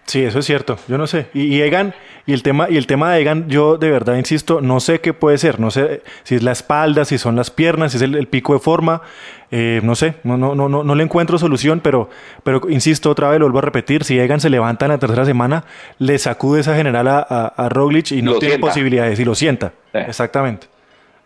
Sí, 0.10 0.24
eso 0.24 0.40
es 0.40 0.46
cierto. 0.46 0.80
Yo 0.88 0.98
no 0.98 1.06
sé. 1.06 1.28
Y, 1.36 1.62
Egan, 1.62 1.94
y 2.26 2.34
el 2.34 2.42
tema, 2.42 2.66
y 2.68 2.78
el 2.78 2.88
tema 2.88 3.14
de 3.14 3.22
Egan, 3.22 3.48
yo 3.48 3.78
de 3.78 3.92
verdad 3.92 4.16
insisto, 4.16 4.60
no 4.60 4.80
sé 4.80 5.02
qué 5.02 5.14
puede 5.14 5.38
ser. 5.38 5.60
No 5.60 5.70
sé 5.70 6.02
si 6.24 6.34
es 6.34 6.42
la 6.42 6.52
espalda, 6.52 7.06
si 7.06 7.20
son 7.20 7.36
las 7.36 7.52
piernas, 7.52 7.92
si 7.92 7.98
es 7.98 8.02
el, 8.02 8.28
pico 8.28 8.54
de 8.54 8.60
forma. 8.60 9.04
Eh, 9.52 9.82
no 9.84 9.94
sé, 9.94 10.16
no, 10.24 10.36
no, 10.36 10.56
no, 10.56 10.68
no, 10.68 10.96
le 10.96 11.04
encuentro 11.04 11.38
solución, 11.38 11.80
pero, 11.80 12.10
pero 12.42 12.60
insisto 12.70 13.12
otra 13.12 13.30
vez, 13.30 13.40
lo 13.40 13.46
vuelvo 13.46 13.60
a 13.60 13.62
repetir, 13.62 14.04
si 14.04 14.18
Egan 14.20 14.40
se 14.40 14.50
levanta 14.50 14.86
en 14.86 14.94
la 14.94 14.98
tercera 14.98 15.26
semana, 15.26 15.64
le 16.00 16.18
sacude 16.18 16.62
esa 16.62 16.76
general 16.76 17.08
a, 17.08 17.20
a, 17.20 17.70
Roglic 17.70 18.12
y 18.12 18.24
no 18.24 18.40
tiene 18.40 18.58
posibilidades 18.58 19.20
y 19.20 19.26
lo 19.26 19.36
sienta. 19.36 19.74
Exactamente. 19.94 20.66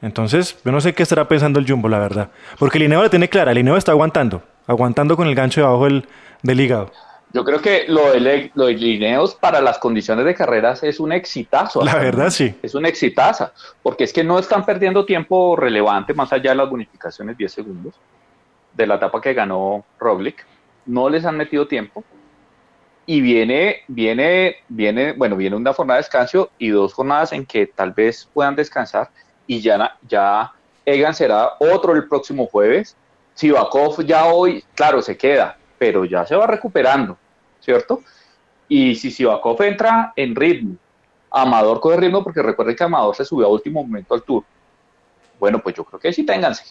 Entonces, 0.02 0.58
yo 0.66 0.74
no 0.74 0.82
sé 0.82 0.94
qué 0.94 1.04
estará 1.04 1.30
pensando 1.30 1.58
el 1.58 1.66
Jumbo, 1.66 1.88
la 1.88 2.00
verdad. 2.00 2.32
Porque 2.60 2.80
Lineo 2.80 3.02
la 3.02 3.10
tiene 3.10 3.30
clara, 3.30 3.54
Lineo 3.54 3.78
está 3.78 3.94
aguantando, 3.94 4.44
aguantando 4.68 5.16
con 5.16 5.30
el 5.30 5.36
gancho 5.36 5.62
debajo 5.62 5.86
del, 5.86 6.06
del 6.42 6.60
hígado. 6.60 6.92
Yo 7.34 7.44
creo 7.44 7.60
que 7.60 7.86
lo 7.88 8.12
de, 8.12 8.52
lo 8.54 8.68
de 8.68 8.74
Lineos 8.76 9.34
para 9.34 9.60
las 9.60 9.80
condiciones 9.80 10.24
de 10.24 10.36
carreras 10.36 10.84
es 10.84 11.00
un 11.00 11.12
exitazo. 11.12 11.84
La 11.84 11.96
verdad, 11.96 12.30
sí. 12.30 12.54
Es 12.62 12.76
un 12.76 12.86
exitazo, 12.86 13.50
porque 13.82 14.04
es 14.04 14.14
que 14.14 14.24
no 14.24 14.38
están 14.38 14.64
perdiendo 14.64 15.04
tiempo 15.04 15.56
relevante, 15.56 16.14
más 16.14 16.32
allá 16.32 16.52
de 16.52 16.58
las 16.58 16.70
bonificaciones 16.70 17.36
10 17.36 17.52
segundos, 17.52 17.96
de 18.74 18.86
la 18.86 18.96
etapa 18.96 19.20
que 19.20 19.34
ganó 19.34 19.84
Roglic. 20.00 20.46
No 20.86 21.10
les 21.10 21.26
han 21.26 21.36
metido 21.36 21.68
tiempo. 21.68 22.04
Y 23.08 23.20
viene, 23.20 23.82
viene, 23.88 24.58
viene, 24.70 25.14
bueno, 25.14 25.36
viene 25.36 25.56
una 25.56 25.74
jornada 25.74 25.98
de 25.98 26.04
descanso 26.04 26.52
y 26.60 26.70
dos 26.70 26.94
jornadas 26.94 27.34
en 27.34 27.48
que 27.48 27.66
tal 27.66 27.94
vez 27.94 28.30
puedan 28.32 28.56
descansar. 28.56 29.10
Y 29.48 29.60
ya, 29.60 29.98
ya 30.08 30.52
Egan 30.86 31.16
será 31.16 31.54
otro 31.60 31.94
el 31.96 32.08
próximo 32.08 32.46
jueves. 32.46 32.96
Sivakov 33.34 34.06
ya 34.06 34.28
hoy, 34.28 34.64
claro, 34.76 35.02
se 35.02 35.18
queda, 35.18 35.58
pero 35.80 36.06
ya 36.06 36.28
se 36.28 36.36
va 36.36 36.46
recuperando 36.46 37.18
¿cierto? 37.64 38.02
Y 38.68 38.96
si 38.96 39.12
Sivakov 39.12 39.62
entra 39.64 40.14
en 40.16 40.36
ritmo, 40.36 40.76
Amador 41.32 41.80
coge 41.80 41.98
ritmo, 41.98 42.24
porque 42.24 42.42
recuerden 42.42 42.76
que 42.76 42.84
Amador 42.84 43.16
se 43.16 43.26
subió 43.26 43.48
a 43.48 43.50
último 43.50 43.84
momento 43.84 44.14
al 44.14 44.24
tour. 44.24 44.44
Bueno, 45.40 45.60
pues 45.60 45.76
yo 45.76 45.84
creo 45.84 46.00
que 46.00 46.14
sí, 46.14 46.24
ténganse. 46.24 46.64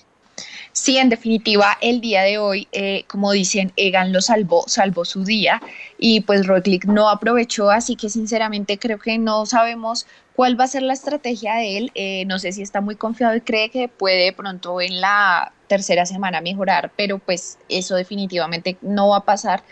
Sí, 0.73 0.97
en 0.97 1.11
definitiva, 1.11 1.77
el 1.83 2.01
día 2.01 2.23
de 2.23 2.39
hoy, 2.39 2.67
eh, 2.73 3.05
como 3.07 3.31
dicen, 3.33 3.73
Egan 3.77 4.11
lo 4.13 4.23
salvó, 4.23 4.65
salvó 4.67 5.05
su 5.05 5.23
día 5.23 5.61
y 5.99 6.23
pues 6.23 6.47
Roglic 6.47 6.87
no 6.87 7.11
aprovechó, 7.11 7.71
así 7.71 7.95
que 7.95 8.09
sinceramente 8.09 8.79
creo 8.79 8.99
que 8.99 9.19
no 9.19 9.45
sabemos 9.45 10.07
cuál 10.35 10.59
va 10.59 10.65
a 10.65 10.69
ser 10.69 10.83
la 10.83 10.95
estrategia 10.95 11.57
de 11.57 11.77
él. 11.77 11.93
Eh, 11.95 12.25
no 12.25 12.39
sé 12.39 12.53
si 12.53 12.63
está 12.63 12.81
muy 12.81 12.97
confiado 12.97 13.37
y 13.37 13.43
cree 13.43 13.69
que 13.69 13.89
puede 13.89 14.33
pronto 14.33 14.81
en 14.81 15.03
la 15.03 15.53
tercera 15.67 16.07
semana 16.07 16.41
mejorar, 16.41 16.91
pero 16.97 17.19
pues 17.19 17.59
eso 17.69 17.95
definitivamente 17.95 18.79
no 18.81 19.11
va 19.11 19.19
a 19.19 19.25
pasar. 19.25 19.63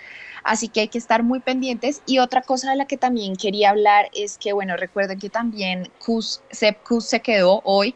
Así 0.43 0.69
que 0.69 0.81
hay 0.81 0.89
que 0.89 0.99
estar 0.99 1.23
muy 1.23 1.41
pendientes. 1.41 2.03
Y 2.07 2.19
otra 2.19 2.43
cosa 2.43 2.71
de 2.71 2.77
la 2.77 2.87
que 2.87 2.97
también 2.97 3.37
quería 3.37 3.71
hablar 3.71 4.11
es 4.15 4.39
que, 4.39 4.53
bueno, 4.53 4.77
recuerden 4.77 5.19
que 5.19 5.31
también 5.31 5.91
Kuz 5.99 6.41
se 6.51 7.21
quedó 7.21 7.61
hoy. 7.65 7.95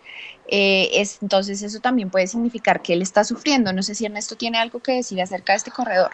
Eh, 0.49 0.91
es, 1.01 1.19
entonces 1.23 1.63
eso 1.63 1.81
también 1.81 2.11
puede 2.11 2.27
significar 2.27 2.83
que 2.83 2.93
él 2.93 3.03
está 3.03 3.25
sufriendo. 3.25 3.73
No 3.73 3.83
sé 3.83 3.95
si 3.95 4.05
Ernesto 4.05 4.37
tiene 4.37 4.59
algo 4.59 4.81
que 4.81 4.93
decir 4.93 5.21
acerca 5.21 5.53
de 5.53 5.59
este 5.59 5.71
corredor. 5.71 6.11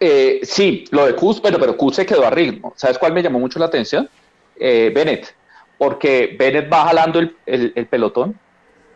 Eh, 0.00 0.40
sí, 0.42 0.84
lo 0.90 1.06
de 1.06 1.14
Kuz, 1.14 1.40
pero, 1.40 1.58
pero 1.58 1.76
Kuz 1.76 1.96
se 1.96 2.06
quedó 2.06 2.26
a 2.26 2.30
ritmo. 2.30 2.72
¿Sabes 2.76 2.98
cuál 2.98 3.12
me 3.12 3.22
llamó 3.22 3.38
mucho 3.38 3.58
la 3.58 3.66
atención? 3.66 4.08
Eh, 4.56 4.92
Bennett, 4.94 5.34
porque 5.78 6.36
Bennett 6.38 6.72
va 6.72 6.84
jalando 6.84 7.20
el 7.20 7.88
pelotón 7.90 8.38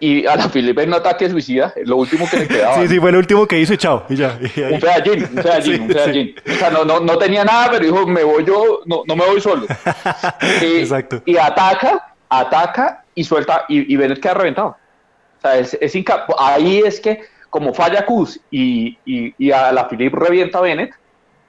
y 0.01 0.27
a 0.27 0.37
la 0.37 0.49
Filipe 0.49 0.83
en 0.83 0.89
un 0.91 0.95
ataque 0.95 1.29
suicida, 1.29 1.73
lo 1.85 1.97
último 1.97 2.29
que 2.31 2.39
le 2.39 2.49
quedaba. 2.49 2.75
Sí, 2.81 2.89
sí, 2.89 3.01
fue 3.01 3.13
lo 3.13 3.19
último 3.19 3.47
que 3.47 3.59
hizo 3.61 3.75
y 3.75 3.77
chao. 3.77 4.05
Y 4.09 4.17
ya, 4.17 4.39
Un 4.41 4.81
pedallín, 4.81 5.25
un 5.25 5.35
pedallín, 5.35 5.83
un 5.83 5.89
pedallín. 5.89 6.35
O 6.47 6.55
sea, 6.55 6.71
no, 6.71 6.85
no, 6.85 7.01
no, 7.01 7.19
tenía 7.19 7.45
nada, 7.45 7.71
pero 7.71 7.85
dijo, 7.85 8.07
me 8.07 8.23
voy 8.23 8.45
yo, 8.45 8.81
no, 8.87 9.03
no 9.07 9.17
me 9.17 9.27
voy 9.27 9.41
solo. 9.41 9.67
Exacto. 10.63 11.23
Y 11.25 11.37
ataca, 11.37 12.15
ataca 12.29 13.05
y 13.15 13.25
suelta, 13.25 13.65
y, 13.69 13.93
y 13.93 13.97
Bennett 13.97 14.21
queda 14.21 14.35
reventado. 14.35 14.69
O 14.69 15.41
sea, 15.41 15.59
es, 15.59 15.77
es 15.81 15.95
ahí 16.39 16.79
es 16.85 17.01
que, 17.01 17.21
como 17.51 17.73
falla 17.73 18.05
Kuz 18.05 18.41
y, 18.51 18.99
y, 19.05 19.35
y 19.39 19.51
a 19.51 19.73
la 19.73 19.87
Filipe 19.87 20.17
revienta 20.17 20.59
a 20.59 20.63
Bennett, 20.63 20.93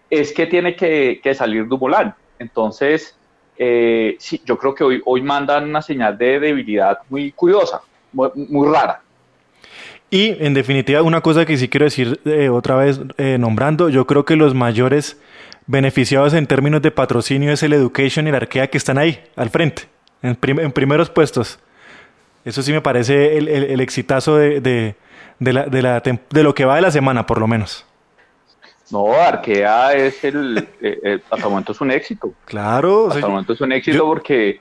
es 0.09 0.33
que 0.33 0.47
tiene 0.47 0.75
que, 0.75 1.19
que 1.21 1.35
salir 1.35 1.67
Dumoulin. 1.67 2.13
Entonces, 2.39 3.15
eh, 3.57 4.15
sí, 4.19 4.41
yo 4.45 4.57
creo 4.57 4.73
que 4.73 4.83
hoy, 4.83 5.01
hoy 5.05 5.21
mandan 5.21 5.69
una 5.69 5.81
señal 5.81 6.17
de 6.17 6.39
debilidad 6.39 6.99
muy 7.09 7.31
curiosa 7.33 7.81
muy, 8.13 8.67
rara. 8.67 9.01
Y 10.09 10.43
en 10.43 10.53
definitiva, 10.53 11.01
una 11.01 11.21
cosa 11.21 11.45
que 11.45 11.57
sí 11.57 11.69
quiero 11.69 11.85
decir 11.85 12.19
eh, 12.25 12.49
otra 12.49 12.75
vez 12.75 12.99
eh, 13.17 13.37
nombrando, 13.39 13.89
yo 13.89 14.07
creo 14.07 14.25
que 14.25 14.35
los 14.35 14.55
mayores 14.55 15.19
beneficiados 15.67 16.33
en 16.33 16.47
términos 16.47 16.81
de 16.81 16.89
patrocinio 16.89 17.51
es 17.51 17.61
el 17.61 17.73
Education 17.73 18.27
y 18.27 18.31
la 18.31 18.37
Arkea 18.37 18.67
que 18.67 18.77
están 18.77 18.97
ahí, 18.97 19.23
al 19.35 19.51
frente, 19.51 19.83
en, 20.23 20.35
primeros 20.35 21.11
puestos. 21.11 21.59
Eso 22.43 22.63
sí 22.63 22.71
me 22.71 22.81
parece 22.81 23.37
el, 23.37 23.47
el, 23.47 23.79
exitazo 23.79 24.37
de, 24.37 24.61
de, 24.61 24.95
la, 25.53 25.65
de, 25.65 25.81
la, 25.83 25.99
de, 25.99 26.43
lo 26.43 26.55
que 26.55 26.65
va 26.65 26.75
de 26.75 26.81
la 26.81 26.89
semana, 26.89 27.27
por 27.27 27.39
lo 27.39 27.47
menos. 27.47 27.85
No, 28.91 29.13
Arkea 29.13 29.93
es 29.93 30.23
el, 30.23 30.67
eh, 30.81 31.19
hasta 31.29 31.45
el 31.45 31.51
momento 31.51 31.73
es 31.73 31.81
un 31.81 31.91
éxito. 31.91 32.33
Claro. 32.45 33.09
Hasta 33.09 33.19
el 33.19 33.31
momento 33.31 33.53
es 33.53 33.61
un 33.61 33.71
éxito 33.71 34.05
porque, 34.05 34.59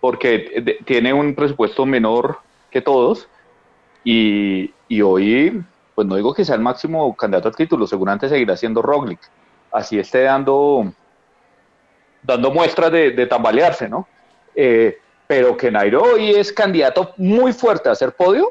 porque 0.00 0.80
tiene 0.84 1.12
un 1.12 1.36
presupuesto 1.36 1.86
menor 1.86 2.38
que 2.70 2.80
todos. 2.80 3.28
Y, 4.04 4.72
hoy, 5.02 5.62
pues 5.94 6.06
no 6.06 6.16
digo 6.16 6.32
que 6.32 6.44
sea 6.44 6.54
el 6.54 6.62
máximo 6.62 7.14
candidato 7.16 7.48
al 7.48 7.56
título, 7.56 7.86
seguramente 7.86 8.28
seguirá 8.28 8.56
siendo 8.56 8.82
Roglic. 8.82 9.20
Así 9.70 9.98
esté 9.98 10.22
dando, 10.22 10.92
dando 12.22 12.50
muestras 12.50 12.90
de, 12.90 13.26
tambalearse, 13.26 13.88
¿no? 13.88 14.08
Eh, 14.54 14.98
pero 15.26 15.56
que 15.56 15.70
Nairo 15.70 16.02
hoy 16.02 16.30
es 16.30 16.52
candidato 16.52 17.12
muy 17.18 17.52
fuerte 17.52 17.90
a 17.90 17.92
hacer 17.92 18.12
podio, 18.12 18.50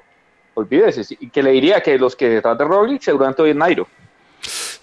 olvídese, 0.54 1.18
y 1.20 1.30
que 1.30 1.42
le 1.42 1.52
diría 1.52 1.82
que 1.82 1.98
los 1.98 2.16
que 2.16 2.30
detrás 2.30 2.58
de 2.58 2.66
Roglic 2.66 3.02
seguramente 3.02 3.42
hoy 3.42 3.50
es 3.50 3.56
Nairo. 3.56 3.88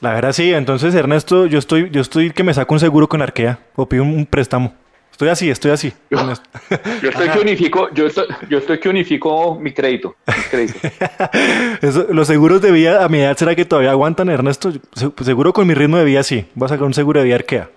La 0.00 0.12
verdad 0.12 0.32
sí, 0.32 0.52
entonces 0.52 0.94
Ernesto, 0.94 1.46
yo 1.46 1.58
estoy, 1.58 1.88
yo 1.90 2.00
estoy 2.00 2.32
que 2.32 2.42
me 2.42 2.52
saco 2.52 2.74
un 2.74 2.80
seguro 2.80 3.08
con 3.08 3.22
Arkea 3.22 3.60
o 3.76 3.88
pido 3.88 4.02
un 4.02 4.26
préstamo. 4.26 4.74
Estoy 5.14 5.28
así, 5.28 5.48
estoy 5.48 5.70
así. 5.70 5.92
Yo, 6.10 6.18
estoy 7.08 7.28
que 7.28 7.38
unifico, 7.38 7.88
yo 7.92 8.08
estoy, 8.08 8.80
que 8.80 8.88
unifico 8.88 9.54
mi 9.60 9.72
crédito. 9.72 10.16
los 12.10 12.26
seguros 12.26 12.60
de 12.60 12.72
vida 12.72 13.04
a 13.04 13.08
mi 13.08 13.20
edad, 13.20 13.36
¿será 13.36 13.54
que 13.54 13.64
todavía 13.64 13.92
aguantan, 13.92 14.28
Ernesto? 14.28 14.72
Seguro 15.22 15.52
con 15.52 15.68
mi 15.68 15.74
ritmo 15.74 15.98
de 15.98 16.04
vida 16.04 16.24
sí. 16.24 16.48
Voy 16.56 16.66
a 16.66 16.70
sacar 16.70 16.84
un 16.84 16.94
seguro 16.94 17.20
de 17.20 17.26
vida 17.26 17.36
Arkea. 17.36 17.70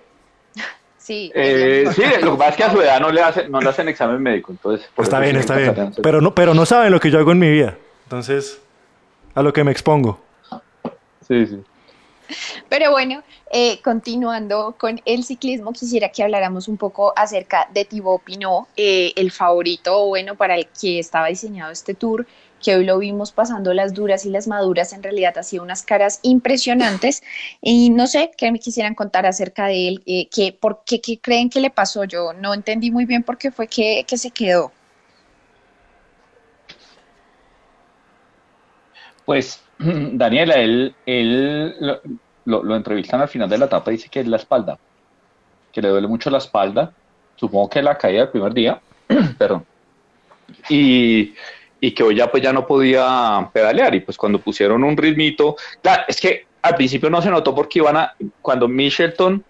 Sí, 0.98 1.32
eh, 1.34 1.88
sí, 1.94 2.02
lo 2.22 2.32
que 2.32 2.38
pasa 2.38 2.50
es 2.50 2.56
que 2.56 2.64
a 2.64 2.72
su 2.72 2.82
edad 2.82 3.00
no 3.00 3.10
le 3.10 3.22
hacen, 3.22 3.50
no 3.50 3.62
le 3.62 3.68
hacen 3.70 3.88
examen 3.88 4.20
médico, 4.20 4.52
entonces. 4.52 4.86
está 4.98 5.20
bien, 5.20 5.36
está 5.36 5.56
bien. 5.56 5.94
Pero 6.02 6.20
no, 6.20 6.34
pero 6.34 6.52
no 6.52 6.66
saben 6.66 6.92
lo 6.92 7.00
que 7.00 7.10
yo 7.10 7.18
hago 7.18 7.32
en 7.32 7.38
mi 7.38 7.50
vida. 7.50 7.78
Entonces, 8.04 8.60
a 9.34 9.42
lo 9.42 9.50
que 9.50 9.64
me 9.64 9.70
expongo. 9.70 10.20
Sí, 11.26 11.46
sí. 11.46 11.62
Pero 12.68 12.90
bueno, 12.90 13.22
eh, 13.50 13.80
continuando 13.82 14.74
con 14.78 15.00
el 15.04 15.24
ciclismo, 15.24 15.72
quisiera 15.72 16.10
que 16.10 16.22
habláramos 16.22 16.68
un 16.68 16.76
poco 16.76 17.12
acerca 17.16 17.68
de 17.72 17.84
Thibaut 17.84 18.22
Pinot, 18.22 18.68
eh, 18.76 19.12
el 19.16 19.30
favorito, 19.30 20.06
bueno, 20.06 20.36
para 20.36 20.56
el 20.56 20.66
que 20.68 20.98
estaba 20.98 21.28
diseñado 21.28 21.72
este 21.72 21.94
tour, 21.94 22.26
que 22.62 22.74
hoy 22.74 22.84
lo 22.84 22.98
vimos 22.98 23.32
pasando 23.32 23.72
las 23.72 23.94
duras 23.94 24.26
y 24.26 24.30
las 24.30 24.48
maduras, 24.48 24.92
en 24.92 25.02
realidad 25.02 25.38
hacía 25.38 25.62
unas 25.62 25.82
caras 25.82 26.20
impresionantes. 26.22 27.22
Y 27.60 27.90
no 27.90 28.06
sé 28.06 28.30
qué 28.36 28.50
me 28.52 28.58
quisieran 28.58 28.94
contar 28.94 29.26
acerca 29.26 29.66
de 29.66 29.88
él, 29.88 30.02
eh, 30.06 30.28
que, 30.28 30.52
¿por 30.52 30.82
qué, 30.84 31.00
creen 31.20 31.50
que 31.50 31.60
le 31.60 31.70
pasó? 31.70 32.04
Yo 32.04 32.32
no 32.32 32.54
entendí 32.54 32.90
muy 32.90 33.04
bien 33.04 33.22
por 33.22 33.38
qué 33.38 33.50
fue 33.50 33.68
que, 33.68 34.04
que 34.06 34.18
se 34.18 34.30
quedó. 34.30 34.72
Pues 39.28 39.62
Daniela, 39.78 40.54
él, 40.54 40.94
él 41.04 42.00
lo, 42.46 42.74
entrevistan 42.74 43.20
al 43.20 43.28
final 43.28 43.46
de 43.46 43.58
la 43.58 43.66
etapa 43.66 43.90
y 43.90 43.96
dice 43.96 44.08
que 44.08 44.20
es 44.20 44.26
la 44.26 44.38
espalda, 44.38 44.78
que 45.70 45.82
le 45.82 45.90
duele 45.90 46.08
mucho 46.08 46.30
la 46.30 46.38
espalda, 46.38 46.94
supongo 47.36 47.68
que 47.68 47.82
la 47.82 47.98
caída 47.98 48.20
del 48.20 48.30
primer 48.30 48.54
día, 48.54 48.80
perdón, 49.38 49.66
y, 50.70 51.34
que 51.94 52.02
hoy 52.02 52.14
ya 52.16 52.30
pues 52.30 52.42
ya 52.42 52.54
no 52.54 52.66
podía 52.66 53.50
pedalear 53.52 53.94
y 53.96 54.00
pues 54.00 54.16
cuando 54.16 54.38
pusieron 54.38 54.82
un 54.82 54.96
ritmito, 54.96 55.56
claro, 55.82 56.04
es 56.08 56.18
que 56.22 56.46
al 56.62 56.76
principio 56.76 57.10
no 57.10 57.20
se 57.20 57.28
notó 57.28 57.54
porque 57.54 57.80
iban 57.80 57.98
a, 57.98 58.14
cuando 58.40 58.66
Michelton, 58.66 59.44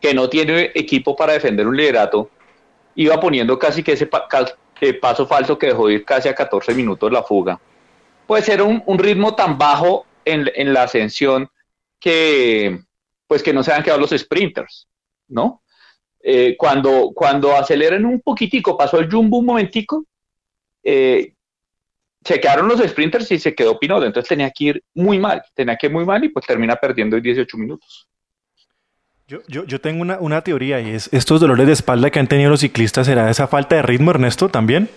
que 0.00 0.14
no 0.14 0.28
tiene 0.28 0.70
equipo 0.76 1.16
para 1.16 1.32
defender 1.32 1.66
un 1.66 1.76
liderato, 1.76 2.30
iba 2.94 3.18
poniendo 3.18 3.58
casi 3.58 3.82
que 3.82 3.94
ese 3.94 4.06
paso 4.06 5.26
falso 5.26 5.58
que 5.58 5.66
dejó 5.66 5.90
ir 5.90 6.04
casi 6.04 6.28
a 6.28 6.36
14 6.36 6.72
minutos 6.72 7.10
la 7.10 7.24
fuga 7.24 7.58
puede 8.28 8.42
ser 8.42 8.60
un, 8.60 8.98
ritmo 8.98 9.34
tan 9.34 9.56
bajo 9.56 10.04
en, 10.26 10.74
la 10.74 10.82
ascensión 10.82 11.48
que 11.98 12.78
pues 13.26 13.42
que 13.42 13.54
no 13.54 13.62
se 13.62 13.72
han 13.72 13.82
quedado 13.82 14.00
los 14.00 14.10
sprinters, 14.10 14.86
¿no? 15.28 15.62
Eh, 16.20 16.54
cuando, 16.58 17.12
cuando 17.14 17.56
aceleren 17.56 18.04
un 18.04 18.20
poquitico, 18.20 18.76
pasó 18.76 18.98
el 18.98 19.10
jumbo 19.10 19.38
un 19.38 19.46
momentico, 19.46 20.04
eh, 20.82 21.32
se 22.22 22.38
quedaron 22.38 22.68
los 22.68 22.80
sprinters 22.80 23.32
y 23.32 23.38
se 23.38 23.54
quedó 23.54 23.78
Pinot, 23.78 24.04
entonces 24.04 24.28
tenía 24.28 24.50
que 24.50 24.64
ir 24.64 24.84
muy 24.94 25.18
mal, 25.18 25.42
tenía 25.54 25.76
que 25.76 25.86
ir 25.86 25.92
muy 25.92 26.04
mal 26.04 26.22
y 26.22 26.28
pues 26.28 26.46
termina 26.46 26.76
perdiendo 26.76 27.16
en 27.16 27.22
18 27.22 27.56
minutos. 27.56 28.06
Yo, 29.26 29.38
yo, 29.48 29.64
yo 29.64 29.80
tengo 29.80 30.02
una, 30.02 30.18
una, 30.18 30.42
teoría 30.42 30.80
y 30.80 30.90
es, 30.90 31.08
estos 31.12 31.40
dolores 31.40 31.66
de 31.66 31.72
espalda 31.72 32.10
que 32.10 32.18
han 32.18 32.28
tenido 32.28 32.50
los 32.50 32.60
ciclistas, 32.60 33.06
¿será 33.06 33.30
esa 33.30 33.46
falta 33.46 33.76
de 33.76 33.82
ritmo, 33.82 34.10
Ernesto, 34.10 34.50
también? 34.50 34.90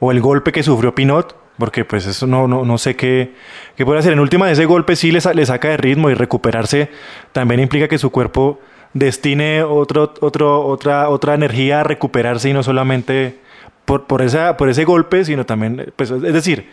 ¿O 0.00 0.12
el 0.12 0.20
golpe 0.20 0.52
que 0.52 0.62
sufrió 0.62 0.94
Pinot? 0.94 1.47
Porque 1.58 1.84
pues 1.84 2.06
eso 2.06 2.26
no, 2.26 2.46
no, 2.46 2.64
no 2.64 2.78
sé 2.78 2.94
qué, 2.94 3.34
qué 3.76 3.84
puede 3.84 3.98
hacer. 3.98 4.12
En 4.12 4.20
última, 4.20 4.50
ese 4.50 4.64
golpe 4.64 4.94
sí 4.96 5.10
le, 5.10 5.20
le 5.34 5.46
saca 5.46 5.68
de 5.68 5.76
ritmo 5.76 6.08
y 6.10 6.14
recuperarse 6.14 6.88
también 7.32 7.60
implica 7.60 7.88
que 7.88 7.98
su 7.98 8.10
cuerpo 8.10 8.60
destine 8.94 9.62
otro, 9.62 10.14
otro, 10.20 10.64
otra, 10.66 11.08
otra 11.08 11.34
energía 11.34 11.80
a 11.80 11.84
recuperarse 11.84 12.50
y 12.50 12.52
no 12.52 12.62
solamente 12.62 13.38
por, 13.84 14.06
por, 14.06 14.22
esa, 14.22 14.56
por 14.56 14.68
ese 14.68 14.84
golpe, 14.84 15.24
sino 15.24 15.46
también, 15.46 15.92
pues, 15.96 16.10
es 16.10 16.20
decir, 16.32 16.68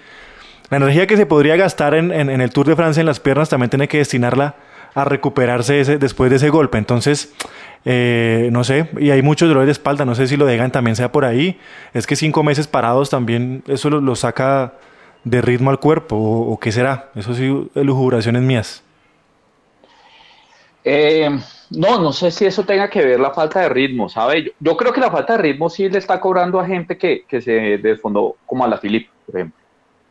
la 0.69 0.77
energía 0.77 1.07
que 1.07 1.17
se 1.17 1.25
podría 1.25 1.55
gastar 1.55 1.93
en, 1.93 2.11
en, 2.11 2.29
en 2.29 2.41
el 2.41 2.51
Tour 2.51 2.67
de 2.67 2.75
Francia 2.75 2.99
en 2.99 3.05
las 3.05 3.19
piernas 3.19 3.49
también 3.49 3.69
tiene 3.69 3.87
que 3.87 3.97
destinarla 3.97 4.55
a 4.93 5.03
recuperarse 5.03 5.81
ese, 5.81 5.97
después 5.97 6.29
de 6.29 6.37
ese 6.37 6.49
golpe. 6.49 6.77
Entonces, 6.77 7.33
eh, 7.85 8.49
no 8.51 8.63
sé, 8.63 8.89
y 8.97 9.11
hay 9.11 9.21
muchos 9.21 9.47
dolores 9.47 9.67
de 9.67 9.71
espalda, 9.73 10.05
no 10.05 10.15
sé 10.15 10.27
si 10.27 10.37
lo 10.37 10.45
dejan 10.45 10.71
también 10.71 10.95
sea 10.95 11.11
por 11.11 11.23
ahí. 11.23 11.59
Es 11.93 12.07
que 12.07 12.15
cinco 12.15 12.43
meses 12.43 12.67
parados 12.67 13.09
también, 13.11 13.63
eso 13.67 13.89
lo, 13.89 14.15
saca 14.15 14.73
de 15.23 15.41
ritmo 15.41 15.69
al 15.69 15.79
cuerpo, 15.79 16.15
o, 16.15 16.59
qué 16.59 16.71
será. 16.71 17.09
Eso 17.15 17.33
sí, 17.35 17.69
lujubraciones 17.75 18.41
mías. 18.41 18.83
Eh, 20.83 21.29
no, 21.71 21.99
no 21.99 22.11
sé 22.11 22.31
si 22.31 22.45
eso 22.45 22.63
tenga 22.63 22.89
que 22.89 23.03
ver 23.03 23.19
la 23.19 23.31
falta 23.31 23.61
de 23.61 23.69
ritmo, 23.69 24.09
¿sabe? 24.09 24.53
Yo, 24.59 24.77
creo 24.77 24.91
que 24.91 24.99
la 24.99 25.11
falta 25.11 25.33
de 25.37 25.43
ritmo 25.43 25.69
sí 25.69 25.87
le 25.89 25.99
está 25.99 26.19
cobrando 26.19 26.59
a 26.59 26.65
gente 26.65 26.97
que, 26.97 27.23
que 27.27 27.41
se 27.41 27.77
desfondó, 27.77 28.35
como 28.45 28.65
a 28.65 28.67
la 28.67 28.77
Philippe, 28.77 29.09
por 29.25 29.35
ejemplo. 29.35 29.59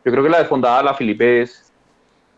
Yo 0.03 0.11
creo 0.11 0.23
que 0.23 0.29
la 0.29 0.39
desfondada 0.39 0.79
a 0.79 0.83
la 0.83 0.93
Philippe 0.93 1.41
es, 1.41 1.71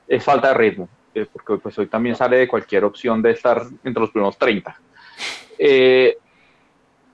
es 0.07 0.23
falta 0.23 0.49
de 0.49 0.53
ritmo 0.53 0.89
eh, 1.17 1.25
porque 1.31 1.61
pues 1.61 1.77
hoy 1.79 1.87
también 1.87 2.15
sale 2.15 2.37
de 2.37 2.47
cualquier 2.47 2.83
opción 2.85 3.21
de 3.21 3.31
estar 3.31 3.63
entre 3.83 4.01
los 4.01 4.11
primeros 4.11 4.37
30. 4.37 4.79
Eh, 5.57 6.17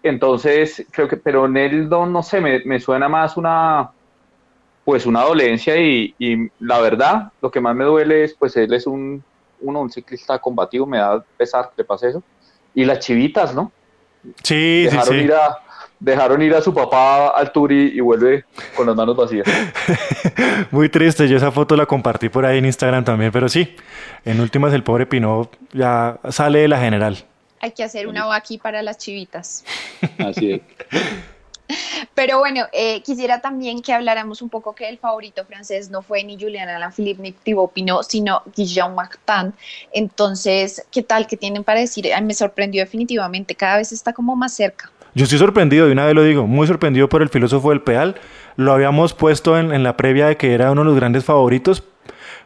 entonces, 0.03 0.85
creo 0.91 1.07
que, 1.07 1.17
pero 1.17 1.45
en 1.45 1.57
él 1.57 1.89
no, 1.89 2.05
no 2.05 2.21
sé, 2.23 2.41
me, 2.41 2.61
me, 2.65 2.79
suena 2.79 3.07
más 3.07 3.37
una, 3.37 3.91
pues 4.83 5.05
una 5.05 5.23
dolencia 5.23 5.77
y, 5.77 6.13
y, 6.19 6.49
la 6.59 6.81
verdad, 6.81 7.31
lo 7.41 7.49
que 7.49 7.61
más 7.61 7.73
me 7.75 7.85
duele 7.85 8.25
es, 8.25 8.33
pues 8.33 8.55
él 8.57 8.73
es 8.73 8.85
un, 8.85 9.23
uno, 9.61 9.81
un 9.81 9.89
ciclista 9.89 10.37
combativo, 10.39 10.85
me 10.85 10.97
da 10.97 11.23
pesar 11.37 11.69
que 11.69 11.75
le 11.77 11.83
pase 11.85 12.09
eso. 12.09 12.21
Y 12.75 12.83
las 12.83 12.99
chivitas, 12.99 13.55
¿no? 13.55 13.71
Sí, 14.43 14.83
dejaron 14.83 15.05
sí, 15.05 15.19
sí. 15.19 15.25
Ir 15.25 15.33
a, 15.33 15.59
dejaron 15.99 16.41
ir 16.41 16.53
a 16.53 16.61
su 16.61 16.73
papá 16.73 17.29
al 17.29 17.51
tour 17.53 17.71
y, 17.71 17.95
y, 17.95 17.99
vuelve 18.01 18.43
con 18.75 18.87
las 18.87 18.95
manos 18.95 19.15
vacías. 19.15 19.47
Muy 20.71 20.89
triste, 20.89 21.29
yo 21.29 21.37
esa 21.37 21.51
foto 21.51 21.77
la 21.77 21.85
compartí 21.85 22.27
por 22.27 22.45
ahí 22.45 22.57
en 22.57 22.65
Instagram 22.65 23.05
también, 23.05 23.31
pero 23.31 23.47
sí, 23.47 23.75
en 24.25 24.41
últimas 24.41 24.73
el 24.73 24.83
pobre 24.83 25.05
Pinot 25.05 25.57
ya 25.71 26.19
sale 26.29 26.59
de 26.59 26.67
la 26.67 26.79
general. 26.79 27.25
Hay 27.63 27.71
que 27.71 27.81
hacer 27.81 28.07
una 28.07 28.25
vaqui 28.25 28.57
para 28.57 28.81
las 28.81 28.97
chivitas. 28.97 29.63
Así 30.17 30.51
es. 30.51 30.61
Pero 32.13 32.39
bueno, 32.39 32.65
eh, 32.73 33.01
quisiera 33.03 33.39
también 33.39 33.81
que 33.81 33.93
habláramos 33.93 34.41
un 34.41 34.49
poco 34.49 34.75
que 34.75 34.89
el 34.89 34.97
favorito 34.97 35.45
francés 35.45 35.89
no 35.89 36.01
fue 36.01 36.25
ni 36.25 36.37
Julian 36.37 36.67
Alaphilippe 36.67 37.21
ni 37.21 37.31
Thibaut 37.31 37.71
Pinot, 37.71 38.03
sino 38.03 38.41
Guillaume 38.53 38.95
Martin. 38.95 39.53
Entonces, 39.93 40.85
¿qué 40.91 41.03
tal? 41.03 41.25
¿Qué 41.25 41.37
tienen 41.37 41.63
para 41.63 41.79
decir? 41.79 42.13
Ay, 42.13 42.21
me 42.21 42.33
sorprendió 42.33 42.83
definitivamente, 42.83 43.55
cada 43.55 43.77
vez 43.77 43.93
está 43.93 44.11
como 44.11 44.35
más 44.35 44.53
cerca. 44.53 44.91
Yo 45.15 45.23
estoy 45.23 45.39
sorprendido, 45.39 45.85
de 45.85 45.93
una 45.93 46.05
vez 46.05 46.15
lo 46.15 46.23
digo, 46.23 46.45
muy 46.45 46.67
sorprendido 46.67 47.07
por 47.07 47.21
el 47.21 47.29
filósofo 47.29 47.69
del 47.69 47.81
pedal. 47.81 48.15
Lo 48.57 48.73
habíamos 48.73 49.13
puesto 49.13 49.57
en, 49.57 49.71
en 49.71 49.83
la 49.83 49.95
previa 49.95 50.27
de 50.27 50.35
que 50.35 50.53
era 50.53 50.69
uno 50.69 50.81
de 50.81 50.87
los 50.87 50.95
grandes 50.97 51.23
favoritos, 51.23 51.81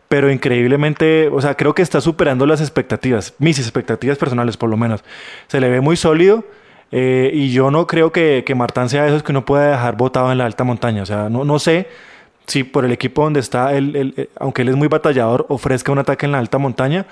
pero 0.08 0.32
increíblemente, 0.32 1.30
o 1.30 1.41
sea, 1.41 1.56
creo 1.56 1.76
que 1.76 1.82
está 1.82 2.02
superando 2.02 2.46
las 2.46 2.62
expectativas, 2.62 3.34
mis 3.39 3.60
expectativas 3.60 4.17
personales 4.17 4.58
por 4.58 4.70
lo 4.70 4.78
menos. 4.78 5.04
Se 5.48 5.60
le 5.60 5.70
ve 5.70 5.82
muy 5.82 5.98
sólido 5.98 6.46
eh, 6.91 7.30
y 7.34 7.52
yo 7.52 7.72
no 7.72 7.88
creo 7.88 8.12
que, 8.12 8.43
que 8.46 8.56
Martán 8.56 8.89
sea 8.89 9.04
de 9.04 9.10
esos 9.10 9.24
que 9.24 9.32
uno 9.32 9.46
pueda 9.46 9.72
dejar 9.72 9.98
botado 9.98 10.32
en 10.32 10.38
la 10.38 10.46
alta 10.46 10.63
montaña. 10.63 11.04
O 11.04 11.06
sea, 11.06 11.30
no, 11.30 11.43
no 11.43 11.60
sé 11.60 11.88
si 12.48 12.63
por 12.63 12.86
el 12.86 12.91
equipo 12.93 13.24
donde 13.24 13.41
está, 13.41 13.74
él, 13.74 13.96
él, 13.96 14.13
él, 14.15 14.30
aunque 14.39 14.62
él 14.62 14.70
es 14.70 14.76
muy 14.76 14.88
batallador, 14.88 15.46
ofrezca 15.50 15.91
un 15.91 16.00
ataque 16.00 16.26
en 16.26 16.32
la 16.32 16.39
alta 16.39 16.58
montaña, 16.58 17.06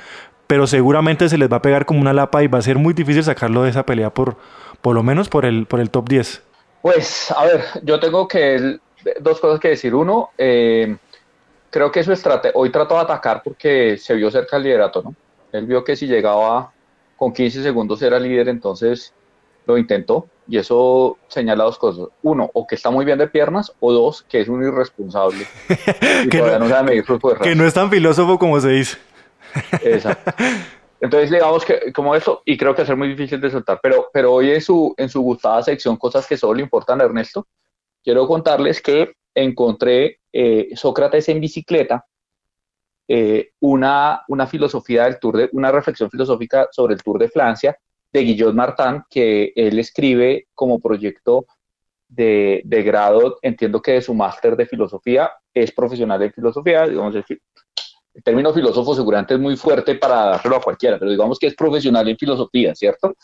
pero 0.47 0.65
seguramente 0.65 1.27
se 1.27 1.38
les 1.38 1.51
va 1.51 1.58
a 1.58 1.62
pegar 1.62 1.86
como 1.86 1.99
una 1.99 2.13
lapa 2.13 2.43
y 2.43 2.47
va 2.47 2.60
a 2.60 2.62
ser 2.62 2.77
muy 2.77 2.93
difícil 2.93 3.23
sacarlo 3.23 3.63
de 3.63 3.71
esa 3.71 3.86
pelea 3.86 4.13
por, 4.13 4.38
por 4.81 4.95
lo 4.95 5.03
menos 5.03 5.27
por 5.27 5.45
el, 5.45 5.65
por 5.65 5.81
el 5.81 5.89
top 5.89 6.08
10. 6.08 6.41
Pues, 6.81 7.34
a 7.36 7.45
ver, 7.45 7.65
yo 7.84 7.99
tengo 7.99 8.27
que 8.27 8.79
dos 9.19 9.39
cosas 9.39 9.60
que 9.60 9.69
decir. 9.69 9.95
Uno, 9.95 10.29
eh, 10.38 10.95
creo 11.75 11.91
que 11.91 12.05
su 12.05 12.13
estrategia, 12.13 12.53
hoy 12.55 12.69
trató 12.69 12.95
de 12.95 13.01
atacar 13.01 13.43
porque 13.43 13.97
se 13.97 14.13
vio 14.13 14.31
cerca 14.31 14.55
del 14.55 14.63
liderato, 14.63 15.01
¿no? 15.01 15.13
Él 15.51 15.65
vio 15.65 15.83
que 15.83 15.97
si 15.97 16.07
llegaba 16.07 16.71
con 17.17 17.33
15 17.33 17.61
segundos 17.61 18.01
era 18.01 18.17
líder, 18.17 18.47
entonces 18.47 19.13
lo 19.67 19.77
intentó 19.77 20.29
y 20.47 20.57
eso 20.57 21.17
señala 21.27 21.65
dos 21.65 21.77
cosas. 21.77 22.07
Uno, 22.21 22.49
o 22.53 22.65
que 22.65 22.75
está 22.75 22.91
muy 22.91 23.03
bien 23.03 23.17
de 23.17 23.27
piernas, 23.27 23.73
o 23.81 23.91
dos, 23.91 24.23
que 24.23 24.39
es 24.39 24.47
un 24.47 24.63
irresponsable 24.65 25.45
y 26.23 26.29
que, 26.29 26.38
todavía 26.38 26.59
no, 26.59 26.65
no 26.65 26.71
sabe 26.71 26.91
medir 26.91 27.05
sus 27.05 27.19
fuerzas. 27.19 27.45
que 27.45 27.55
no 27.55 27.65
es 27.65 27.73
tan 27.73 27.89
filósofo 27.89 28.39
como 28.39 28.57
se 28.61 28.69
dice. 28.69 28.97
Exacto. 29.83 30.31
Entonces, 31.01 31.29
digamos 31.29 31.65
que 31.65 31.91
como 31.91 32.15
eso, 32.15 32.41
y 32.45 32.55
creo 32.55 32.73
que 32.73 32.83
va 32.83 32.85
a 32.85 32.88
ser 32.88 32.95
muy 32.95 33.09
difícil 33.09 33.41
de 33.41 33.51
soltar, 33.51 33.81
pero, 33.83 34.09
pero 34.13 34.31
hoy 34.31 34.51
en 34.51 34.61
su, 34.61 34.93
en 34.95 35.09
su 35.09 35.19
gustada 35.19 35.61
sección, 35.61 35.97
cosas 35.97 36.25
que 36.25 36.38
solo 36.38 36.53
le 36.53 36.63
importan 36.63 37.01
a 37.01 37.03
Ernesto, 37.03 37.45
quiero 38.01 38.25
contarles 38.27 38.81
que 38.81 39.13
encontré 39.36 40.21
eh, 40.32 40.69
Sócrates 40.76 41.30
en 41.30 41.39
bicicleta, 41.39 42.06
eh, 43.08 43.52
una, 43.60 44.24
una 44.30 44.48
filosofía 44.48 45.04
del 45.04 45.19
Tour 45.19 45.50
una 45.52 45.71
reflexión 45.71 46.10
filosófica 46.10 46.69
sobre 46.71 46.95
el 46.95 47.04
Tour 47.04 47.19
de 47.19 47.30
Francia 47.30 47.78
de 48.12 48.21
Guillaume 48.21 48.56
Martin, 48.56 49.04
que 49.10 49.54
él 49.56 49.78
escribe 49.78 50.48
como 50.56 50.80
proyecto 50.80 51.45
de, 52.08 52.62
de 52.65 52.84
grado, 52.84 53.38
entiendo 53.41 53.82
que 53.82 53.91
de 53.93 54.02
su 54.02 54.13
máster 54.13 54.56
de 54.56 54.65
filosofía, 54.65 55.32
es 55.54 55.71
profesional 55.71 56.21
en 56.24 56.34
filosofía, 56.34 56.88
digamos, 56.88 57.13
el, 57.13 57.26
el 58.15 58.24
término 58.24 58.54
filósofo 58.54 58.95
seguramente 58.95 59.34
es 59.34 59.39
muy 59.39 59.58
fuerte 59.58 59.95
para 59.95 60.28
dárselo 60.28 60.56
a 60.56 60.62
cualquiera, 60.62 60.98
pero 60.98 61.12
digamos 61.12 61.38
que 61.38 61.48
es 61.48 61.56
profesional 61.56 62.08
en 62.08 62.17
filosofía, 62.17 62.74
¿cierto? 62.74 63.15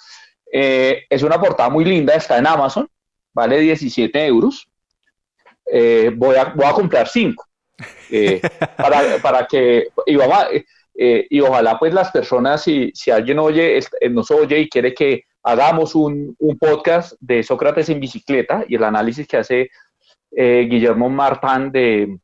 Eh, 0.51 1.03
es 1.09 1.23
una 1.23 1.39
portada 1.39 1.69
muy 1.69 1.85
linda, 1.85 2.13
está 2.13 2.37
en 2.37 2.45
Amazon, 2.45 2.89
vale 3.33 3.59
17 3.59 4.25
euros. 4.25 4.67
Eh, 5.65 6.11
voy, 6.15 6.35
a, 6.35 6.45
voy 6.45 6.65
a 6.65 6.73
comprar 6.73 7.07
5 7.07 7.45
eh, 8.09 8.41
para, 8.77 9.17
para, 9.21 9.47
que, 9.47 9.87
y, 10.05 10.15
vamos 10.15 10.37
a, 10.37 10.47
y, 10.93 11.39
ojalá 11.41 11.79
pues 11.79 11.93
las 11.93 12.11
personas, 12.11 12.63
si, 12.63 12.91
si 12.93 13.11
alguien 13.11 13.39
oye, 13.39 13.79
nos 14.09 14.29
oye 14.31 14.59
y 14.59 14.69
quiere 14.69 14.93
que 14.93 15.23
hagamos 15.43 15.95
un, 15.95 16.35
un, 16.39 16.57
podcast 16.57 17.13
de 17.19 17.41
Sócrates 17.41 17.89
en 17.89 17.99
bicicleta 17.99 18.63
y 18.67 18.75
el 18.75 18.83
análisis 18.83 19.27
que 19.27 19.37
hace 19.37 19.69
Guillermo 20.31 21.09
Martin 21.09 21.71
de, 21.71 22.17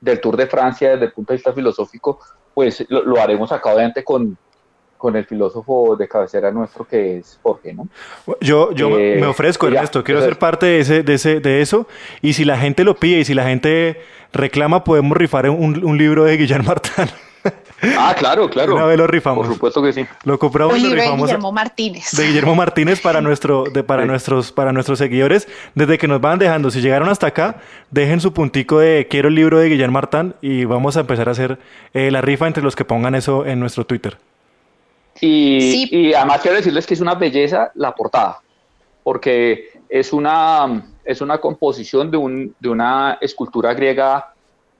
del 0.00 0.20
Tour 0.20 0.36
de 0.36 0.46
Francia 0.46 0.90
desde 0.90 1.06
el 1.06 1.12
punto 1.12 1.32
de 1.32 1.38
vista 1.38 1.52
filosófico, 1.52 2.20
pues 2.52 2.84
lo, 2.88 3.04
lo 3.04 3.20
haremos 3.20 3.50
acá 3.52 3.72
obviamente 3.72 4.04
con, 4.04 4.36
con 5.04 5.16
el 5.16 5.26
filósofo 5.26 5.96
de 5.96 6.08
cabecera 6.08 6.50
nuestro 6.50 6.86
que 6.88 7.18
es 7.18 7.38
Jorge, 7.42 7.74
¿no? 7.74 7.88
Yo, 8.40 8.72
yo 8.72 8.98
eh, 8.98 9.18
me 9.20 9.26
ofrezco, 9.26 9.66
Ernesto, 9.66 10.00
ya, 10.00 10.02
quiero 10.02 10.22
ser 10.22 10.38
parte 10.38 10.64
de, 10.64 10.80
ese, 10.80 11.02
de, 11.02 11.12
ese, 11.12 11.40
de 11.40 11.60
eso, 11.60 11.86
y 12.22 12.32
si 12.32 12.46
la 12.46 12.56
gente 12.56 12.84
lo 12.84 12.96
pide 12.96 13.18
y 13.18 13.24
si 13.26 13.34
la 13.34 13.44
gente 13.44 14.00
reclama, 14.32 14.82
podemos 14.82 15.14
rifar 15.14 15.50
un, 15.50 15.84
un 15.84 15.98
libro 15.98 16.24
de 16.24 16.38
Guillermo 16.38 16.68
Martán. 16.68 17.10
Ah, 17.98 18.14
claro, 18.18 18.48
claro. 18.48 18.76
Una 18.76 18.86
vez 18.86 18.96
lo 18.96 19.06
rifamos. 19.06 19.46
Por 19.46 19.54
supuesto 19.56 19.82
que 19.82 19.92
sí. 19.92 20.06
Lo 20.24 20.38
compramos 20.38 20.78
y 20.78 20.88
lo 20.88 20.94
rifamos. 20.94 21.18
De 21.18 21.26
Guillermo 21.26 21.52
Martínez. 21.52 22.12
De 22.12 22.26
Guillermo 22.28 22.54
Martínez 22.54 23.02
para 23.02 23.20
nuestro, 23.20 23.64
de, 23.64 23.82
para 23.82 24.02
sí. 24.04 24.08
nuestros, 24.08 24.52
para 24.52 24.72
nuestros 24.72 24.98
seguidores. 24.98 25.48
Desde 25.74 25.98
que 25.98 26.08
nos 26.08 26.22
van 26.22 26.38
dejando, 26.38 26.70
si 26.70 26.80
llegaron 26.80 27.10
hasta 27.10 27.26
acá, 27.26 27.56
dejen 27.90 28.22
su 28.22 28.32
puntico 28.32 28.78
de 28.78 29.06
quiero 29.10 29.28
el 29.28 29.34
libro 29.34 29.58
de 29.58 29.68
Guillermo 29.68 29.92
Martán 29.92 30.34
y 30.40 30.64
vamos 30.64 30.96
a 30.96 31.00
empezar 31.00 31.28
a 31.28 31.32
hacer 31.32 31.58
eh, 31.92 32.10
la 32.10 32.22
rifa 32.22 32.46
entre 32.46 32.62
los 32.62 32.74
que 32.74 32.86
pongan 32.86 33.14
eso 33.14 33.44
en 33.44 33.60
nuestro 33.60 33.84
Twitter. 33.84 34.16
Y, 35.20 35.60
sí. 35.60 35.88
y 35.90 36.14
además 36.14 36.40
quiero 36.40 36.56
decirles 36.56 36.86
que 36.86 36.94
es 36.94 37.00
una 37.00 37.14
belleza 37.14 37.70
la 37.74 37.94
portada, 37.94 38.40
porque 39.02 39.80
es 39.88 40.12
una, 40.12 40.84
es 41.04 41.20
una 41.20 41.38
composición 41.38 42.10
de, 42.10 42.16
un, 42.16 42.54
de 42.58 42.68
una 42.68 43.18
escultura 43.20 43.74
griega 43.74 44.34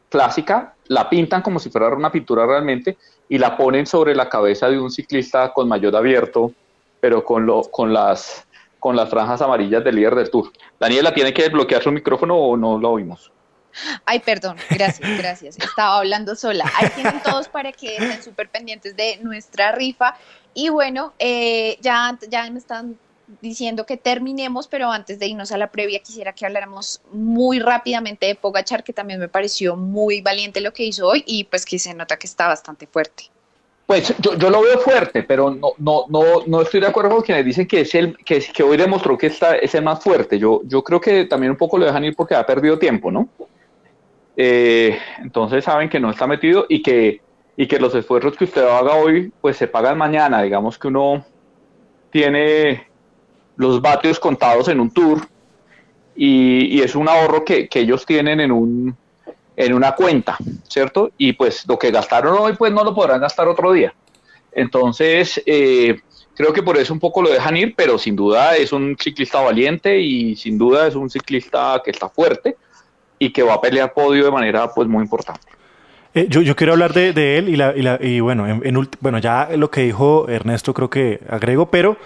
clásica, 0.08 0.74
la 0.88 1.08
pintan 1.08 1.42
como 1.42 1.58
si 1.58 1.70
fuera 1.70 1.88
una 1.88 2.12
pintura 2.12 2.46
realmente 2.46 2.96
y 3.28 3.38
la 3.38 3.56
ponen 3.56 3.86
sobre 3.86 4.14
la 4.14 4.28
cabeza 4.28 4.68
de 4.68 4.78
un 4.78 4.90
ciclista 4.90 5.52
con 5.52 5.68
maillot 5.68 5.94
abierto, 5.94 6.52
pero 7.00 7.24
con, 7.24 7.46
lo, 7.46 7.62
con, 7.62 7.92
las, 7.92 8.46
con 8.78 8.96
las 8.96 9.08
franjas 9.08 9.40
amarillas 9.42 9.82
del 9.82 9.96
líder 9.96 10.14
del 10.14 10.30
Tour. 10.30 10.50
Daniela, 10.78 11.12
¿tiene 11.12 11.32
que 11.32 11.42
desbloquear 11.42 11.82
su 11.82 11.92
micrófono 11.92 12.36
o 12.36 12.56
no 12.56 12.78
lo 12.78 12.90
oímos? 12.90 13.32
Ay, 14.04 14.20
perdón, 14.20 14.56
gracias, 14.70 15.18
gracias. 15.18 15.58
Estaba 15.58 15.98
hablando 15.98 16.34
sola. 16.36 16.70
Ahí 16.76 16.88
tienen 16.94 17.22
todos 17.22 17.48
para 17.48 17.72
que 17.72 17.96
estén 17.96 18.22
súper 18.22 18.48
pendientes 18.48 18.96
de 18.96 19.18
nuestra 19.22 19.72
rifa. 19.72 20.16
Y 20.54 20.68
bueno, 20.68 21.12
eh, 21.18 21.78
ya, 21.80 22.18
ya 22.28 22.48
me 22.50 22.58
están 22.58 22.96
diciendo 23.40 23.86
que 23.86 23.96
terminemos, 23.96 24.68
pero 24.68 24.90
antes 24.90 25.18
de 25.18 25.26
irnos 25.26 25.52
a 25.52 25.58
la 25.58 25.70
previa 25.70 26.00
quisiera 26.00 26.32
que 26.32 26.46
habláramos 26.46 27.00
muy 27.12 27.58
rápidamente 27.58 28.26
de 28.26 28.34
Pogachar, 28.34 28.84
que 28.84 28.92
también 28.92 29.18
me 29.18 29.28
pareció 29.28 29.76
muy 29.76 30.20
valiente 30.20 30.60
lo 30.60 30.72
que 30.72 30.84
hizo 30.84 31.06
hoy 31.08 31.24
y 31.26 31.44
pues 31.44 31.64
que 31.64 31.78
se 31.78 31.94
nota 31.94 32.16
que 32.16 32.26
está 32.26 32.48
bastante 32.48 32.86
fuerte. 32.86 33.30
Pues 33.86 34.14
yo, 34.18 34.36
yo 34.36 34.48
lo 34.48 34.62
veo 34.62 34.78
fuerte, 34.78 35.22
pero 35.22 35.50
no, 35.50 35.72
no, 35.76 36.06
no, 36.08 36.22
no 36.46 36.62
estoy 36.62 36.80
de 36.80 36.86
acuerdo 36.86 37.10
con 37.10 37.22
quienes 37.22 37.44
dicen 37.44 37.66
que 37.66 37.82
es 37.82 37.94
el 37.94 38.16
que, 38.16 38.40
que 38.40 38.62
hoy 38.62 38.78
demostró 38.78 39.18
que 39.18 39.26
está, 39.26 39.56
es 39.56 39.74
el 39.74 39.82
más 39.84 40.02
fuerte. 40.02 40.38
Yo, 40.38 40.62
yo 40.64 40.82
creo 40.82 41.00
que 41.00 41.26
también 41.26 41.50
un 41.50 41.58
poco 41.58 41.76
lo 41.76 41.84
dejan 41.84 42.04
ir 42.04 42.16
porque 42.16 42.34
ha 42.34 42.46
perdido 42.46 42.78
tiempo, 42.78 43.10
¿no? 43.10 43.28
Eh, 44.36 44.98
entonces 45.18 45.64
saben 45.64 45.88
que 45.88 46.00
no 46.00 46.10
está 46.10 46.26
metido 46.26 46.66
y 46.68 46.82
que, 46.82 47.20
y 47.56 47.66
que 47.66 47.78
los 47.78 47.94
esfuerzos 47.94 48.36
que 48.36 48.44
usted 48.44 48.62
haga 48.62 48.94
hoy, 48.94 49.32
pues 49.40 49.56
se 49.56 49.68
pagan 49.68 49.98
mañana. 49.98 50.42
Digamos 50.42 50.78
que 50.78 50.88
uno 50.88 51.24
tiene 52.10 52.88
los 53.56 53.80
vatios 53.80 54.18
contados 54.18 54.68
en 54.68 54.80
un 54.80 54.90
tour 54.90 55.26
y, 56.16 56.80
es 56.80 56.94
un 56.94 57.08
ahorro 57.08 57.44
que, 57.44 57.68
ellos 57.72 58.06
tienen 58.06 58.40
en, 58.40 58.52
un, 58.52 58.96
en 59.56 59.74
una 59.74 59.94
cuenta, 59.94 60.36
¿cierto? 60.68 61.10
Y 61.18 61.32
pues 61.32 61.66
lo 61.66 61.78
que 61.78 61.90
gastaron 61.90 62.36
hoy, 62.38 62.54
pues 62.54 62.72
no 62.72 62.84
lo 62.84 62.94
podrán 62.94 63.20
gastar 63.20 63.48
otro 63.48 63.72
día. 63.72 63.94
Entonces, 64.52 65.42
eh, 65.46 66.00
creo 66.36 66.52
que 66.52 66.62
por 66.62 66.76
eso 66.76 66.92
un 66.92 67.00
poco 67.00 67.22
lo 67.22 67.30
dejan 67.30 67.56
ir, 67.56 67.74
pero 67.76 67.98
sin 67.98 68.14
duda 68.14 68.56
es 68.56 68.72
un 68.72 68.96
ciclista 68.98 69.40
valiente 69.40 69.98
y 70.00 70.36
sin 70.36 70.56
duda 70.56 70.86
es 70.86 70.94
un 70.94 71.10
ciclista 71.10 71.80
que 71.84 71.90
está 71.90 72.08
fuerte 72.08 72.56
y 73.24 73.30
que 73.30 73.42
va 73.42 73.54
a 73.54 73.60
pelear 73.60 73.92
podio 73.92 74.24
de 74.24 74.30
manera 74.30 74.68
pues 74.74 74.88
muy 74.88 75.02
importante. 75.02 75.46
Eh, 76.14 76.26
yo, 76.28 76.42
yo, 76.42 76.54
quiero 76.54 76.74
hablar 76.74 76.92
de, 76.92 77.12
de 77.12 77.38
él 77.38 77.48
y, 77.48 77.56
la, 77.56 77.72
y, 77.74 77.82
la, 77.82 77.98
y 78.00 78.20
bueno, 78.20 78.46
en, 78.46 78.88
bueno, 79.00 79.18
ya 79.18 79.48
lo 79.56 79.70
que 79.70 79.82
dijo 79.82 80.28
Ernesto 80.28 80.72
creo 80.72 80.88
que 80.88 81.20
agrego, 81.28 81.70
pero 81.70 81.96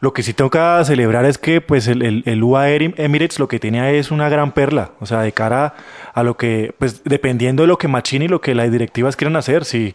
lo 0.00 0.12
que 0.12 0.22
sí 0.22 0.32
tengo 0.32 0.48
que 0.48 0.58
celebrar 0.84 1.26
es 1.26 1.36
que 1.36 1.60
pues 1.60 1.86
el, 1.86 2.02
el, 2.02 2.22
el 2.24 2.42
UAE 2.42 2.94
Emirates 2.96 3.38
lo 3.38 3.48
que 3.48 3.58
tiene 3.58 3.98
es 3.98 4.10
una 4.10 4.28
gran 4.30 4.52
perla, 4.52 4.92
o 5.00 5.06
sea, 5.06 5.20
de 5.20 5.32
cara 5.32 5.74
a 6.14 6.22
lo 6.22 6.36
que, 6.36 6.72
pues 6.78 7.02
dependiendo 7.04 7.62
de 7.62 7.66
lo 7.66 7.76
que 7.76 7.88
Machini 7.88 8.24
y 8.24 8.28
lo 8.28 8.40
que 8.40 8.54
las 8.54 8.70
directivas 8.70 9.16
quieran 9.16 9.36
hacer, 9.36 9.66
si 9.66 9.94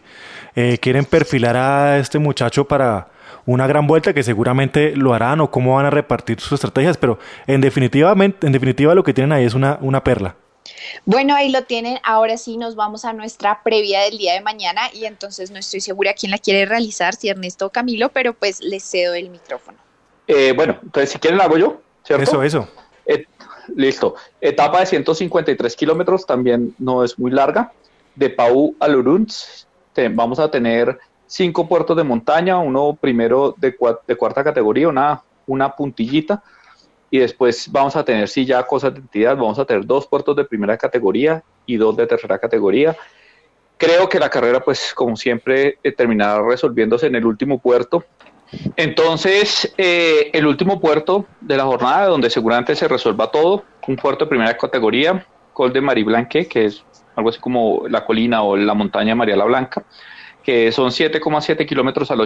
eh, 0.54 0.78
quieren 0.80 1.04
perfilar 1.04 1.56
a 1.56 1.98
este 1.98 2.20
muchacho 2.20 2.66
para 2.66 3.08
una 3.46 3.66
gran 3.66 3.86
vuelta, 3.86 4.14
que 4.14 4.22
seguramente 4.22 4.94
lo 4.94 5.14
harán 5.14 5.40
o 5.40 5.50
cómo 5.50 5.74
van 5.74 5.86
a 5.86 5.90
repartir 5.90 6.38
sus 6.38 6.52
estrategias, 6.52 6.96
pero 6.96 7.18
en 7.46 7.60
definitiva, 7.60 8.14
en 8.14 8.52
definitiva 8.52 8.94
lo 8.94 9.02
que 9.02 9.14
tienen 9.14 9.32
ahí 9.32 9.44
es 9.44 9.54
una, 9.54 9.78
una 9.80 10.04
perla. 10.04 10.36
Bueno, 11.04 11.34
ahí 11.34 11.50
lo 11.50 11.64
tienen. 11.64 11.98
Ahora 12.02 12.36
sí 12.36 12.56
nos 12.56 12.76
vamos 12.76 13.04
a 13.04 13.12
nuestra 13.12 13.62
previa 13.62 14.00
del 14.02 14.18
día 14.18 14.34
de 14.34 14.40
mañana 14.40 14.82
y 14.92 15.04
entonces 15.04 15.50
no 15.50 15.58
estoy 15.58 15.80
segura 15.80 16.14
quién 16.14 16.30
la 16.30 16.38
quiere 16.38 16.66
realizar, 16.66 17.14
si 17.14 17.28
Ernesto 17.28 17.66
o 17.66 17.70
Camilo, 17.70 18.10
pero 18.10 18.34
pues 18.34 18.60
les 18.60 18.82
cedo 18.82 19.14
el 19.14 19.30
micrófono. 19.30 19.78
Eh, 20.26 20.52
bueno, 20.54 20.78
entonces 20.82 21.10
si 21.10 21.18
quieren 21.18 21.38
la 21.38 21.44
hago 21.44 21.58
yo, 21.58 21.80
¿cierto? 22.04 22.42
Eso, 22.42 22.42
eso. 22.42 22.68
listo. 23.76 24.14
Etapa 24.40 24.80
de 24.80 24.86
153 24.86 25.76
kilómetros, 25.76 26.26
también 26.26 26.74
no 26.78 27.04
es 27.04 27.18
muy 27.18 27.30
larga. 27.30 27.72
De 28.14 28.30
Pau 28.30 28.76
a 28.78 28.88
Lurunz 28.88 29.66
vamos 30.12 30.38
a 30.38 30.50
tener 30.50 30.98
cinco 31.26 31.68
puertos 31.68 31.96
de 31.96 32.04
montaña, 32.04 32.58
uno 32.58 32.96
primero 33.00 33.54
de, 33.56 33.76
cuarta 33.76 34.44
categoría, 34.44 34.88
una, 34.88 35.22
una 35.46 35.74
puntillita, 35.74 36.42
y 37.14 37.18
después 37.18 37.70
vamos 37.70 37.94
a 37.94 38.04
tener, 38.04 38.26
si 38.26 38.44
ya 38.44 38.60
cosas 38.64 38.92
de 38.92 38.98
entidad, 38.98 39.36
vamos 39.36 39.56
a 39.60 39.64
tener 39.64 39.86
dos 39.86 40.04
puertos 40.08 40.34
de 40.34 40.44
primera 40.44 40.76
categoría 40.76 41.44
y 41.64 41.76
dos 41.76 41.96
de 41.96 42.08
tercera 42.08 42.40
categoría. 42.40 42.96
Creo 43.76 44.08
que 44.08 44.18
la 44.18 44.28
carrera, 44.28 44.58
pues 44.58 44.92
como 44.92 45.14
siempre, 45.14 45.78
eh, 45.84 45.92
terminará 45.92 46.42
resolviéndose 46.42 47.06
en 47.06 47.14
el 47.14 47.24
último 47.24 47.60
puerto, 47.60 48.04
entonces, 48.74 49.72
eh, 49.78 50.30
el 50.32 50.44
último 50.44 50.80
puerto 50.80 51.24
de 51.40 51.56
la 51.56 51.64
jornada, 51.64 52.06
donde 52.06 52.30
seguramente 52.30 52.74
se 52.74 52.88
resuelva 52.88 53.30
todo, 53.30 53.62
un 53.86 53.94
puerto 53.94 54.24
de 54.24 54.30
primera 54.30 54.56
categoría, 54.56 55.24
Col 55.52 55.72
de 55.72 55.80
Mariblanque, 55.80 56.48
que 56.48 56.64
es 56.64 56.84
algo 57.14 57.30
así 57.30 57.38
como 57.38 57.84
la 57.88 58.04
colina 58.04 58.42
o 58.42 58.56
la 58.56 58.74
montaña 58.74 59.14
María 59.14 59.36
la 59.36 59.44
Blanca, 59.44 59.84
que 60.42 60.72
son 60.72 60.90
7,7 60.90 61.64
kilómetros 61.64 62.10
al 62.10 62.20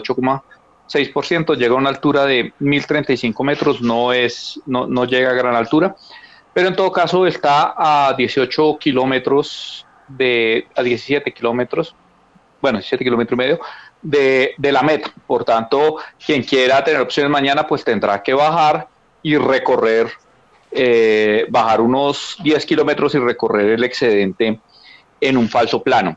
8,6%, 0.88 1.56
llega 1.56 1.74
a 1.74 1.78
una 1.78 1.90
altura 1.90 2.24
de 2.24 2.52
1035 2.58 3.44
metros, 3.44 3.80
no, 3.80 4.12
es, 4.12 4.60
no, 4.66 4.86
no 4.86 5.04
llega 5.04 5.30
a 5.30 5.34
gran 5.34 5.54
altura, 5.54 5.96
pero 6.52 6.68
en 6.68 6.76
todo 6.76 6.90
caso 6.90 7.26
está 7.26 7.74
a 7.76 8.14
18 8.14 8.78
kilómetros 8.78 9.86
de, 10.08 10.66
a 10.74 10.82
17 10.82 11.32
kilómetros, 11.32 11.94
bueno, 12.60 12.78
17 12.78 13.04
kilómetros 13.04 13.36
y 13.36 13.38
medio 13.38 13.60
de, 14.02 14.54
la 14.58 14.82
meta. 14.82 15.12
Por 15.26 15.44
tanto, 15.44 15.96
quien 16.24 16.42
quiera 16.42 16.82
tener 16.82 17.00
opciones 17.00 17.30
mañana, 17.30 17.66
pues 17.66 17.84
tendrá 17.84 18.22
que 18.22 18.34
bajar 18.34 18.88
y 19.22 19.36
recorrer, 19.36 20.10
eh, 20.70 21.46
bajar 21.48 21.80
unos 21.80 22.36
10 22.42 22.66
kilómetros 22.66 23.14
y 23.14 23.18
recorrer 23.18 23.70
el 23.70 23.84
excedente 23.84 24.60
en 25.20 25.36
un 25.36 25.48
falso 25.48 25.82
plano. 25.82 26.16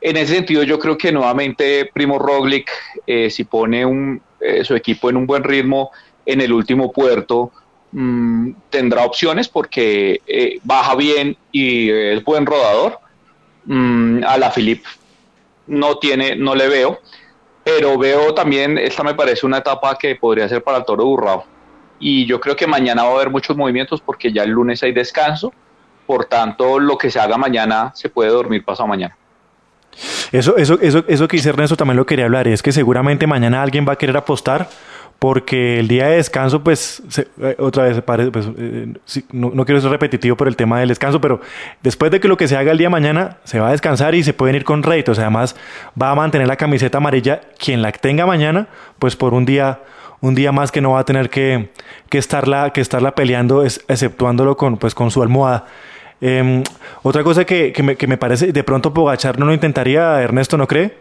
En 0.00 0.16
ese 0.16 0.34
sentido, 0.34 0.62
yo 0.62 0.78
creo 0.78 0.96
que 0.96 1.10
nuevamente 1.10 1.90
Primo 1.92 2.18
Roglic, 2.18 2.70
eh, 3.06 3.30
si 3.30 3.44
pone 3.44 3.84
un, 3.84 4.20
eh, 4.40 4.64
su 4.64 4.74
equipo 4.74 5.10
en 5.10 5.16
un 5.16 5.26
buen 5.26 5.42
ritmo 5.42 5.90
en 6.24 6.40
el 6.40 6.52
último 6.52 6.92
puerto, 6.92 7.50
mm, 7.92 8.50
tendrá 8.70 9.04
opciones 9.04 9.48
porque 9.48 10.20
baja 10.64 10.94
bien 10.94 11.36
y 11.50 11.90
es 11.90 12.22
buen 12.24 12.46
rodador. 12.46 12.98
Mm, 13.64 14.22
a 14.24 14.38
la 14.38 14.50
Philip 14.50 14.84
no 15.66 15.98
tiene, 15.98 16.36
no 16.36 16.54
le 16.54 16.68
veo, 16.68 17.00
pero 17.64 17.98
veo 17.98 18.32
también, 18.34 18.78
esta 18.78 19.02
me 19.02 19.14
parece 19.14 19.44
una 19.44 19.58
etapa 19.58 19.96
que 19.98 20.14
podría 20.14 20.48
ser 20.48 20.62
para 20.62 20.78
el 20.78 20.84
toro 20.84 21.04
burrado. 21.04 21.44
Y 21.98 22.26
yo 22.26 22.40
creo 22.40 22.54
que 22.54 22.66
mañana 22.66 23.02
va 23.04 23.10
a 23.10 23.14
haber 23.14 23.30
muchos 23.30 23.56
movimientos 23.56 24.00
porque 24.00 24.32
ya 24.32 24.44
el 24.44 24.50
lunes 24.50 24.82
hay 24.82 24.92
descanso, 24.92 25.52
por 26.06 26.26
tanto 26.26 26.78
lo 26.78 26.96
que 26.96 27.10
se 27.10 27.18
haga 27.18 27.36
mañana 27.36 27.92
se 27.94 28.08
puede 28.08 28.30
dormir 28.30 28.64
pasado 28.64 28.86
mañana. 28.86 29.16
Eso, 30.32 30.56
eso, 30.56 30.78
eso, 30.80 31.04
eso 31.06 31.28
que 31.28 31.36
dice 31.36 31.48
Ernesto 31.48 31.76
también 31.76 31.96
lo 31.96 32.06
quería 32.06 32.26
hablar, 32.26 32.48
es 32.48 32.62
que 32.62 32.72
seguramente 32.72 33.26
mañana 33.26 33.62
alguien 33.62 33.86
va 33.88 33.92
a 33.92 33.96
querer 33.96 34.16
apostar 34.16 34.68
porque 35.18 35.78
el 35.78 35.88
día 35.88 36.08
de 36.08 36.16
descanso, 36.16 36.62
pues, 36.62 37.02
eh, 37.40 37.56
otra 37.58 37.84
vez, 37.84 38.02
pues, 38.30 38.48
eh, 38.58 38.92
no, 39.32 39.64
quiero 39.64 39.80
ser 39.80 39.90
repetitivo 39.90 40.36
por 40.36 40.46
el 40.46 40.56
tema 40.56 40.80
del 40.80 40.90
descanso, 40.90 41.20
pero 41.20 41.40
después 41.82 42.10
de 42.10 42.20
que 42.20 42.28
lo 42.28 42.36
que 42.36 42.48
se 42.48 42.56
haga 42.56 42.72
el 42.72 42.78
día 42.78 42.86
de 42.86 42.92
mañana, 42.92 43.38
se 43.44 43.58
va 43.58 43.68
a 43.68 43.70
descansar 43.70 44.14
y 44.14 44.22
se 44.22 44.34
pueden 44.34 44.56
ir 44.56 44.64
con 44.64 44.82
réditos. 44.82 45.18
Además, 45.18 45.56
va 46.00 46.10
a 46.10 46.14
mantener 46.14 46.46
la 46.46 46.56
camiseta 46.56 46.98
amarilla 46.98 47.40
quien 47.58 47.80
la 47.80 47.92
tenga 47.92 48.26
mañana, 48.26 48.68
pues 48.98 49.16
por 49.16 49.32
un 49.32 49.46
día, 49.46 49.80
un 50.20 50.34
día 50.34 50.52
más 50.52 50.70
que 50.70 50.82
no 50.82 50.92
va 50.92 51.00
a 51.00 51.04
tener 51.04 51.30
que, 51.30 51.70
que, 52.10 52.18
estarla, 52.18 52.70
que 52.70 52.82
estarla 52.82 53.14
peleando, 53.14 53.64
exceptuándolo 53.64 54.56
con, 54.56 54.76
pues, 54.76 54.94
con 54.94 55.10
su 55.10 55.22
almohada. 55.22 55.64
Em, 56.20 56.62
otra 57.02 57.22
cosa 57.22 57.44
que, 57.44 57.72
que, 57.72 57.82
me, 57.82 57.96
que 57.96 58.06
me 58.06 58.16
parece, 58.16 58.52
de 58.52 58.64
pronto 58.64 58.92
Pogachar 58.94 59.38
no 59.38 59.46
lo 59.46 59.52
intentaría, 59.52 60.22
Ernesto, 60.22 60.56
¿no 60.56 60.66
cree? 60.66 60.96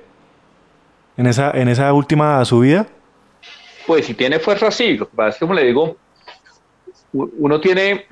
En 1.17 1.27
esa, 1.27 1.51
en 1.51 1.69
esa 1.69 1.93
última 1.93 2.43
subida. 2.43 2.87
Pues 3.87 4.05
si 4.05 4.13
tiene 4.13 4.39
fuerza, 4.39 4.71
sí. 4.71 4.97
Lo 4.97 5.09
que 5.09 5.15
pasa 5.15 5.29
es 5.29 5.35
que, 5.35 5.39
como 5.41 5.53
le 5.53 5.63
digo, 5.63 5.95
uno 7.13 7.61
tiene, 7.61 8.05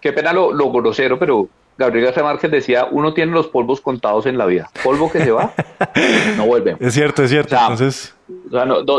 qué 0.00 0.12
pena 0.12 0.32
lo, 0.32 0.72
grosero, 0.72 1.18
pero 1.18 1.48
Gabriel 1.80 2.04
García 2.04 2.22
Márquez 2.22 2.50
decía, 2.50 2.88
uno 2.90 3.14
tiene 3.14 3.32
los 3.32 3.46
polvos 3.46 3.80
contados 3.80 4.26
en 4.26 4.36
la 4.36 4.44
vida. 4.44 4.70
Polvo 4.84 5.10
que 5.10 5.24
se 5.24 5.30
va, 5.30 5.54
no 6.36 6.44
vuelve. 6.44 6.76
Es 6.78 6.92
cierto, 6.92 7.22
es 7.22 7.30
cierto. 7.30 7.56
entonces... 7.56 8.14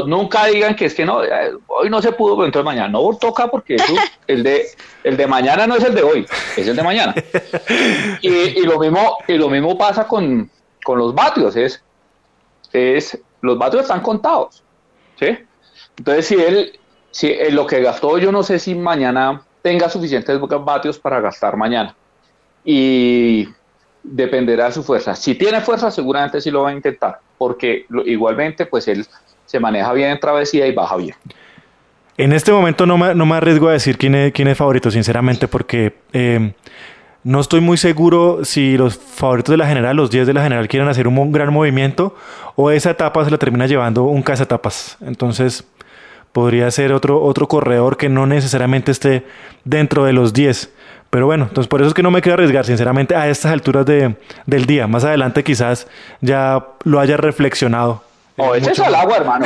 nunca 0.07 0.45
digan 0.45 0.75
que 0.75 0.85
es 0.85 0.95
que 0.95 1.05
no, 1.05 1.23
eh, 1.23 1.51
hoy 1.67 1.91
no 1.91 2.01
se 2.01 2.11
pudo, 2.11 2.35
pero 2.35 2.47
entonces 2.47 2.65
mañana 2.65 2.87
no 2.87 3.15
toca 3.17 3.49
porque 3.49 3.77
el, 4.27 4.41
de, 4.41 4.65
el 5.03 5.15
de 5.15 5.27
mañana 5.27 5.67
no 5.67 5.75
es 5.75 5.83
el 5.83 5.93
de 5.93 6.01
hoy, 6.01 6.25
es 6.57 6.67
el 6.67 6.75
de 6.75 6.81
mañana. 6.81 7.13
Y, 8.21 8.63
lo, 8.63 8.79
mismo, 8.79 9.17
y 9.27 9.33
lo 9.33 9.47
mismo 9.47 9.77
pasa 9.77 10.07
con, 10.07 10.49
con 10.83 10.97
los 10.97 11.13
vatios, 11.13 11.55
es, 11.55 11.83
es, 12.73 13.15
los 13.41 13.59
vatios 13.59 13.83
están 13.83 14.01
contados. 14.01 14.63
¿sí? 15.19 15.37
Entonces, 15.97 16.25
si 16.25 16.35
él, 16.35 16.79
si 17.11 17.35
lo 17.51 17.67
que 17.67 17.79
gastó, 17.81 18.17
yo 18.17 18.31
no 18.31 18.41
sé 18.41 18.57
si 18.57 18.73
mañana 18.73 19.43
tenga 19.61 19.87
suficientes 19.87 20.39
vatios 20.65 20.97
para 20.97 21.21
gastar 21.21 21.57
mañana. 21.57 21.95
Y 22.63 23.47
dependerá 24.03 24.65
de 24.65 24.71
su 24.73 24.83
fuerza. 24.83 25.15
Si 25.15 25.35
tiene 25.35 25.61
fuerza, 25.61 25.91
seguramente 25.91 26.41
sí 26.41 26.51
lo 26.51 26.63
va 26.63 26.69
a 26.69 26.73
intentar, 26.73 27.19
porque 27.37 27.85
igualmente, 28.05 28.65
pues 28.65 28.87
él 28.87 29.05
se 29.45 29.59
maneja 29.59 29.91
bien 29.93 30.11
en 30.11 30.19
travesía 30.19 30.67
y 30.67 30.73
baja 30.73 30.95
bien. 30.97 31.15
En 32.17 32.33
este 32.33 32.51
momento 32.51 32.85
no 32.85 32.97
me, 32.97 33.15
no 33.15 33.25
me 33.25 33.35
arriesgo 33.35 33.67
a 33.67 33.73
decir 33.73 33.97
quién 33.97 34.15
es, 34.15 34.33
quién 34.33 34.47
es 34.47 34.57
favorito, 34.57 34.91
sinceramente, 34.91 35.47
porque 35.47 35.93
eh, 36.13 36.53
no 37.23 37.39
estoy 37.39 37.61
muy 37.61 37.77
seguro 37.77 38.43
si 38.43 38.77
los 38.77 38.97
favoritos 38.97 39.53
de 39.53 39.57
la 39.57 39.67
general, 39.67 39.95
los 39.95 40.09
10 40.09 40.27
de 40.27 40.33
la 40.33 40.43
general, 40.43 40.67
quieren 40.67 40.89
hacer 40.89 41.07
un 41.07 41.31
gran 41.31 41.53
movimiento 41.53 42.15
o 42.55 42.71
esa 42.71 42.91
etapa 42.91 43.23
se 43.23 43.31
la 43.31 43.37
termina 43.37 43.67
llevando 43.67 44.03
un 44.03 44.23
etapas. 44.27 44.97
Entonces, 45.01 45.63
podría 46.31 46.69
ser 46.71 46.93
otro, 46.93 47.21
otro 47.21 47.47
corredor 47.47 47.97
que 47.97 48.09
no 48.09 48.25
necesariamente 48.25 48.91
esté 48.91 49.25
dentro 49.65 50.05
de 50.05 50.13
los 50.13 50.33
10. 50.33 50.73
Pero 51.11 51.27
bueno, 51.27 51.43
entonces 51.49 51.67
por 51.67 51.81
eso 51.81 51.89
es 51.89 51.93
que 51.93 52.01
no 52.01 52.09
me 52.09 52.21
quiero 52.21 52.33
arriesgar, 52.35 52.65
sinceramente, 52.65 53.15
a 53.15 53.27
estas 53.29 53.51
alturas 53.51 53.85
de, 53.85 54.15
del 54.47 54.65
día. 54.65 54.87
Más 54.87 55.03
adelante 55.03 55.43
quizás 55.43 55.85
ya 56.21 56.65
lo 56.85 56.99
haya 56.99 57.17
reflexionado. 57.17 58.01
Oh, 58.37 58.55
ese 58.55 58.71
es 58.71 58.79
al 58.79 58.95
agua, 58.95 59.17
hermano. 59.17 59.45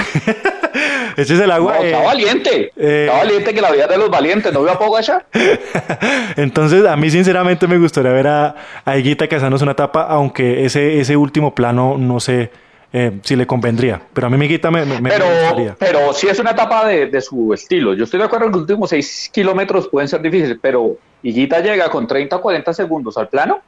Ese 1.18 1.34
es 1.34 1.40
el 1.40 1.52
agua. 1.52 1.74
No, 1.80 1.84
está 1.84 2.02
eh, 2.02 2.06
valiente. 2.06 2.72
eh, 2.78 3.06
Está 3.10 3.18
valiente 3.18 3.54
que 3.54 3.62
la 3.62 3.72
vida 3.72 3.88
de 3.88 3.98
los 3.98 4.10
valientes. 4.10 4.54
¿No 4.54 4.62
veo 4.62 4.74
a 4.74 4.80
poco 4.80 4.96
allá? 4.96 5.26
Entonces, 6.36 6.86
a 6.86 6.96
mí 6.96 7.10
sinceramente 7.10 7.68
me 7.68 7.78
gustaría 7.78 8.12
ver 8.12 8.28
a, 8.28 8.56
a 8.86 8.98
Higuita 8.98 9.28
cazándose 9.28 9.64
una 9.64 9.72
etapa, 9.74 10.04
aunque 10.04 10.66
ese, 10.66 11.00
ese 11.00 11.18
último 11.18 11.56
plano 11.56 11.96
no 11.98 12.20
sé 12.20 12.52
eh, 12.98 13.12
si 13.24 13.36
le 13.36 13.46
convendría. 13.46 14.02
Pero 14.14 14.28
a 14.28 14.30
mí 14.30 14.46
Higuita 14.46 14.72
me, 14.72 14.86
me, 14.86 15.02
me 15.02 15.10
Pero, 15.10 15.26
gustaría. 15.26 15.76
pero 15.78 16.14
sí 16.14 16.28
es 16.28 16.40
una 16.40 16.52
etapa 16.52 16.88
de, 16.88 17.08
de 17.08 17.20
su 17.22 17.54
estilo. 17.54 17.94
Yo 17.94 18.06
estoy 18.06 18.20
de 18.20 18.26
acuerdo 18.26 18.46
que 18.46 18.52
los 18.54 18.62
últimos 18.62 18.90
6 18.90 19.32
kilómetros 19.34 19.90
pueden 19.90 20.08
ser 20.08 20.22
difíciles, 20.22 20.58
pero 20.62 20.98
Higuita 21.22 21.60
llega 21.60 21.90
con 21.90 22.08
30 22.08 22.38
o 22.38 22.42
40 22.42 22.74
segundos 22.74 23.18
al 23.18 23.28
plano. 23.28 23.60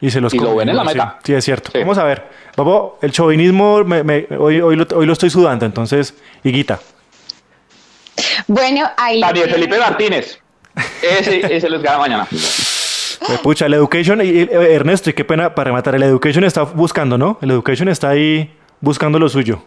Y 0.00 0.10
se 0.10 0.20
los 0.20 0.32
y 0.32 0.38
lo 0.38 0.54
ven 0.56 0.68
en 0.70 0.76
la 0.76 0.84
meta. 0.84 1.18
Sí, 1.22 1.34
es 1.34 1.44
cierto. 1.44 1.70
Sí. 1.72 1.78
Vamos 1.80 1.98
a 1.98 2.04
ver. 2.04 2.24
Vamos, 2.56 2.92
el 3.02 3.12
chauvinismo 3.12 3.84
me- 3.84 4.02
me- 4.04 4.26
hoy, 4.38 4.60
hoy, 4.60 4.76
lo, 4.76 4.86
hoy 4.94 5.04
lo 5.06 5.12
estoy 5.12 5.28
sudando, 5.30 5.64
entonces, 5.66 6.14
Higuita. 6.42 6.80
Bueno, 8.46 8.88
ahí. 8.96 9.20
Daniel 9.20 9.50
Felipe 9.50 9.78
Martínez. 9.78 10.38
Ese, 11.02 11.54
ese 11.56 11.68
les 11.70 11.82
gana 11.82 11.98
mañana. 11.98 12.26
Eh, 13.28 13.38
Pucha, 13.42 13.66
el 13.66 13.74
Education, 13.74 14.20
y, 14.20 14.24
y, 14.24 14.40
eh, 14.42 14.74
Ernesto, 14.74 15.10
y 15.10 15.12
qué 15.12 15.24
pena 15.24 15.54
para 15.54 15.72
matar. 15.72 15.94
El 15.94 16.02
Education 16.04 16.44
está 16.44 16.62
buscando, 16.62 17.18
¿no? 17.18 17.38
El 17.42 17.50
Education 17.50 17.88
está 17.88 18.10
ahí 18.10 18.50
buscando 18.80 19.18
lo 19.18 19.28
suyo. 19.28 19.62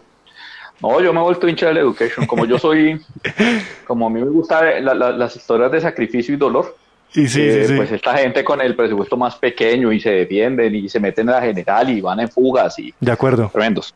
No, 0.80 1.00
yo 1.02 1.12
me 1.12 1.20
he 1.20 1.22
vuelto 1.22 1.46
hincha 1.46 1.66
del 1.66 1.78
Education. 1.78 2.26
Como 2.26 2.46
yo 2.46 2.58
soy, 2.58 3.00
como 3.86 4.06
a 4.06 4.10
mí 4.10 4.20
me 4.20 4.30
gustan 4.30 4.84
las 4.84 5.36
historias 5.36 5.70
de 5.72 5.80
sacrificio 5.80 6.34
y 6.34 6.38
dolor, 6.38 6.74
Y 7.12 7.26
sí, 7.28 7.42
eh, 7.42 7.62
sí, 7.64 7.68
sí. 7.72 7.76
pues 7.76 7.92
esta 7.92 8.16
gente 8.16 8.42
con 8.44 8.60
el 8.62 8.74
presupuesto 8.74 9.16
más 9.16 9.36
pequeño 9.36 9.92
y 9.92 10.00
se 10.00 10.10
defienden 10.10 10.74
y 10.74 10.88
se 10.88 10.98
meten 11.00 11.28
en 11.28 11.34
la 11.34 11.42
general 11.42 11.90
y 11.90 12.00
van 12.00 12.20
en 12.20 12.28
fugas 12.30 12.78
y 12.78 12.94
De 12.98 13.12
acuerdo. 13.12 13.50
tremendos. 13.52 13.94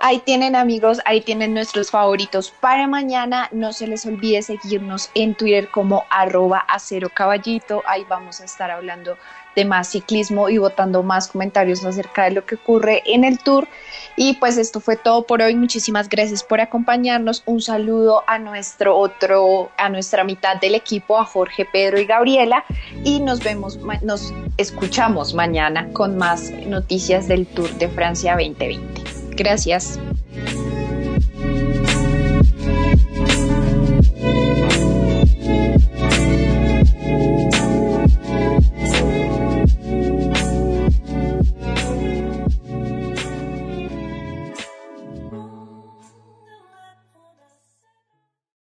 Ahí 0.00 0.20
tienen 0.20 0.54
amigos, 0.54 1.00
ahí 1.06 1.20
tienen 1.20 1.54
nuestros 1.54 1.90
favoritos 1.90 2.52
para 2.52 2.86
mañana. 2.86 3.48
No 3.50 3.72
se 3.72 3.88
les 3.88 4.06
olvide 4.06 4.42
seguirnos 4.42 5.10
en 5.16 5.34
Twitter 5.34 5.68
como 5.72 6.04
arroba 6.08 6.58
acero 6.68 7.08
caballito. 7.08 7.82
Ahí 7.84 8.06
vamos 8.08 8.40
a 8.40 8.44
estar 8.44 8.70
hablando 8.70 9.16
de 9.56 9.64
más 9.64 9.88
ciclismo 9.88 10.48
y 10.48 10.58
votando 10.58 11.02
más 11.02 11.26
comentarios 11.26 11.84
acerca 11.84 12.24
de 12.24 12.30
lo 12.30 12.46
que 12.46 12.54
ocurre 12.54 13.02
en 13.06 13.24
el 13.24 13.40
tour. 13.40 13.66
Y 14.14 14.34
pues 14.34 14.56
esto 14.56 14.78
fue 14.78 14.94
todo 14.94 15.26
por 15.26 15.42
hoy. 15.42 15.56
Muchísimas 15.56 16.08
gracias 16.08 16.44
por 16.44 16.60
acompañarnos. 16.60 17.42
Un 17.44 17.60
saludo 17.60 18.22
a 18.28 18.38
nuestro 18.38 18.96
otro, 18.96 19.72
a 19.76 19.88
nuestra 19.88 20.22
mitad 20.22 20.60
del 20.60 20.76
equipo, 20.76 21.18
a 21.18 21.24
Jorge, 21.24 21.66
Pedro 21.72 21.98
y 21.98 22.04
Gabriela. 22.04 22.64
Y 23.02 23.18
nos 23.18 23.40
vemos, 23.40 23.80
nos 24.02 24.32
escuchamos 24.58 25.34
mañana 25.34 25.88
con 25.92 26.16
más 26.16 26.52
noticias 26.52 27.26
del 27.26 27.48
Tour 27.48 27.70
de 27.78 27.88
Francia 27.88 28.34
2020. 28.34 29.17
Gracias. 29.38 29.98